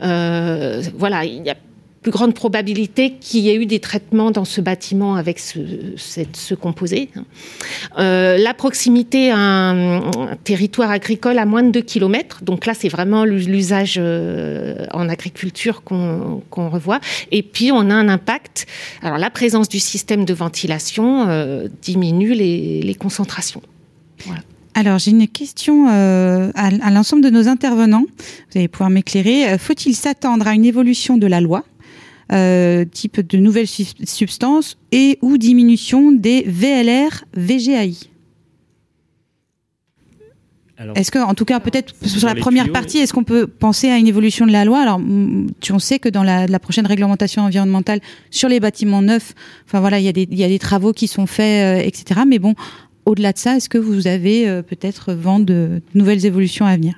[0.02, 1.56] Euh, voilà, il y a
[2.02, 5.60] plus grande probabilité qu'il y ait eu des traitements dans ce bâtiment avec ce,
[5.98, 7.10] ce composé.
[7.98, 12.88] Euh, la proximité à un, territoire agricole à moins de 2 km, donc là c'est
[12.88, 17.02] vraiment l'usage euh, en agriculture qu'on revoit.
[17.32, 18.68] Et puis on a un impact,
[19.02, 21.28] alors la présence du système de ventilation
[21.82, 23.64] diminue les, les concentrations.
[24.26, 24.41] Voilà.
[24.78, 28.04] Alors, j'ai une question euh, à, à l'ensemble de nos intervenants.
[28.06, 29.58] Vous allez pouvoir m'éclairer.
[29.58, 31.64] Faut-il s'attendre à une évolution de la loi
[32.32, 37.96] euh, type de nouvelles substances et ou diminution des VLR VGAI
[40.94, 43.98] Est-ce que, en tout cas, peut-être sur la première partie, est-ce qu'on peut penser à
[43.98, 44.82] une évolution de la loi?
[44.82, 49.34] Alors, on sait que dans la, prochaine réglementation environnementale sur les bâtiments neufs,
[49.66, 52.22] enfin voilà, il y, a des, y a des travaux qui sont faits, euh, etc.
[52.28, 52.56] Mais bon,
[53.08, 56.95] au-delà de ça, est-ce que vous avez euh, peut-être vent de nouvelles évolutions à venir?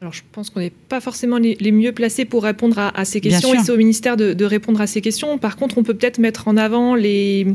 [0.00, 3.54] Alors, je pense qu'on n'est pas forcément les, mieux placés pour répondre à, ces questions
[3.54, 5.38] et c'est au ministère de, de, répondre à ces questions.
[5.38, 7.46] Par contre, on peut peut-être mettre en avant les,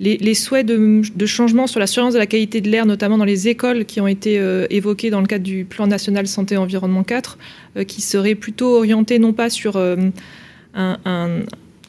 [0.00, 3.48] les, souhaits de, changement sur la surveillance de la qualité de l'air, notamment dans les
[3.48, 7.38] écoles qui ont été euh, évoqués dans le cadre du plan national santé-environnement 4,
[7.76, 9.96] euh, qui seraient plutôt orientés non pas sur euh,
[10.74, 11.40] un,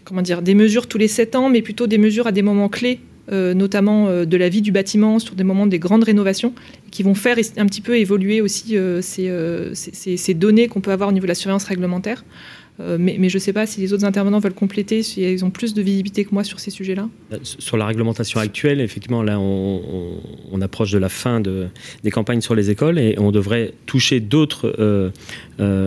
[0.06, 2.70] comment dire, des mesures tous les 7 ans, mais plutôt des mesures à des moments
[2.70, 3.00] clés
[3.32, 6.54] notamment de la vie du bâtiment, sur des moments des grandes rénovations,
[6.92, 11.26] qui vont faire un petit peu évoluer aussi ces, données qu'on peut avoir au niveau
[11.26, 12.24] de la surveillance réglementaire.
[12.80, 15.50] Euh, mais, je ne sais pas si les autres intervenants veulent compléter, si ils ont
[15.50, 17.10] plus de visibilité que moi sur ces sujets-là.
[17.34, 21.68] Euh, sur la réglementation actuelle, effectivement, là, on, approche de la fin de,
[22.04, 25.10] des campagnes sur les écoles et on devrait toucher d'autres euh,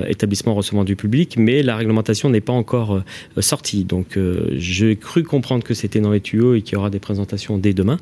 [0.06, 3.02] établissements recevant du public, mais la réglementation n'est pas encore
[3.38, 3.84] sortie.
[3.84, 4.18] Donc,
[4.52, 7.74] j'ai cru comprendre que c'était dans les tuyaux et qu'il y aura des présentations dès
[7.74, 7.98] demain,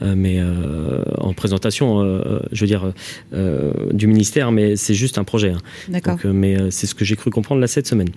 [0.00, 0.40] mais
[1.18, 2.02] en présentation,
[2.52, 2.94] je veux dire,
[3.92, 5.50] du ministère, mais c'est juste un projet.
[5.50, 5.60] Hein.
[5.88, 6.18] D'accord.
[6.24, 8.08] mais c'est ce que j'ai cru comprendre là cette semaine.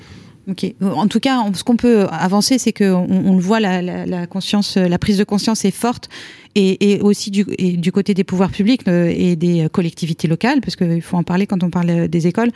[0.50, 0.66] Ok.
[0.82, 4.78] En tout cas, ce qu'on peut avancer, c'est qu'on on le voit, la, la, conscience,
[4.78, 6.10] la prise de conscience est forte
[6.58, 11.02] et, aussi du, du, côté des pouvoirs publics euh, et des collectivités locales, parce qu'il
[11.02, 12.50] faut en parler quand on parle des écoles.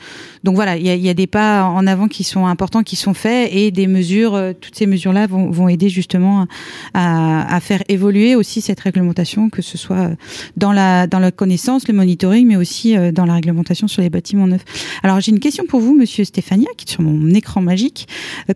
[0.44, 3.50] Donc voilà, il y a, des pas en avant qui sont importants, qui sont faits,
[3.54, 6.48] et des mesures, euh, toutes ces mesures-là vont, vont, aider justement
[6.94, 10.12] à, à, faire évoluer aussi cette réglementation, que ce soit
[10.58, 14.10] dans la, dans la connaissance, le monitoring, mais aussi euh, dans la réglementation sur les
[14.10, 14.66] bâtiments neufs.
[15.04, 18.08] Alors j'ai une question pour vous, Monsieur Stéphania, qui est sur mon écran magique.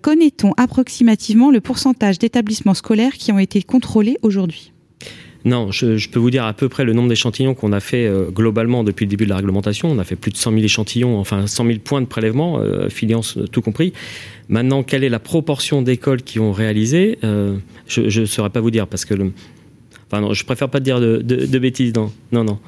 [0.02, 4.75] Connaît-on approximativement le pourcentage d'établissements scolaires qui ont été contrôlés aujourd'hui?
[5.46, 8.32] Non, je, peux vous dire à peu près le nombre d'échantillons qu'on a fait euh,
[8.32, 9.90] globalement depuis le début de la réglementation.
[9.90, 12.90] On a fait plus de 100 000 échantillons, enfin 100 000 points de prélèvement, euh,
[12.90, 13.94] filiance tout compris.
[14.50, 18.72] Maintenant, quelle est la proportion d'écoles qui ont réalisé euh, Je ne saurais pas vous
[18.72, 19.32] dire parce que le,
[20.08, 22.12] Enfin, non, je préfère pas dire de, bêtises, non.
[22.32, 22.60] Non, non.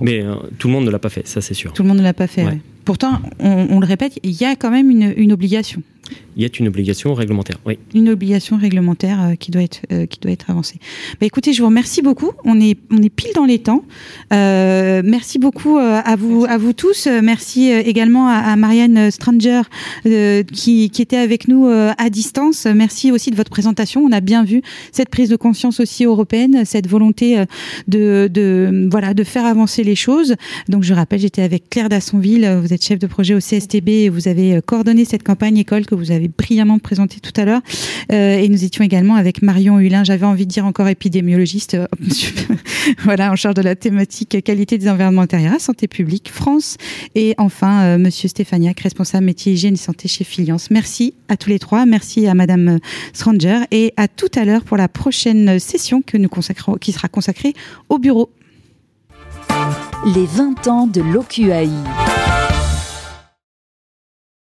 [0.00, 0.24] Mais
[0.58, 1.74] tout le monde ne l'a pas fait, ça c'est sûr.
[1.74, 2.46] Tout le monde ne l'a pas fait,
[2.86, 5.82] Pourtant, on, le répète, il y a quand même une obligation
[6.38, 7.78] il y a une obligation réglementaire, oui.
[7.94, 10.76] Une obligation réglementaire euh, qui doit être euh, qui doit être avancée.
[11.20, 12.30] Bah, écoutez, je vous remercie beaucoup.
[12.44, 13.84] On est on est pile dans les temps.
[14.32, 17.08] Euh, merci beaucoup à vous à vous tous.
[17.08, 19.62] Merci également à, Marianne Stranger
[20.04, 22.66] qui, qui était avec nous à distance.
[22.66, 24.02] Merci aussi de votre présentation.
[24.02, 24.62] On a bien vu
[24.92, 27.44] cette prise de conscience aussi européenne, cette volonté
[27.88, 30.36] de de voilà de faire avancer les choses.
[30.68, 32.58] Donc je rappelle, j'étais avec Claire Dassonville.
[32.62, 35.94] Vous êtes chef de projet au CSTB et vous avez coordonné cette campagne école que
[35.94, 37.60] vous avez brillamment présenté tout à l'heure.
[38.12, 41.86] Euh, et nous étions également avec Marion Hulin, j'avais envie de dire encore épidémiologiste, euh,
[43.04, 46.76] voilà, en charge de la thématique qualité des environnements intérieurs Santé publique France.
[47.14, 50.70] Et enfin, euh, Monsieur Stéphaniac, responsable métier hygiène et santé chez Filiance.
[50.70, 51.86] Merci à tous les trois.
[51.86, 52.78] Merci à Madame
[53.12, 56.28] Stranger et à tout à l'heure pour la prochaine session que nous
[56.80, 57.54] qui sera consacrée
[57.88, 58.30] au bureau.
[60.14, 61.68] Les 20 ans de l'OQAI.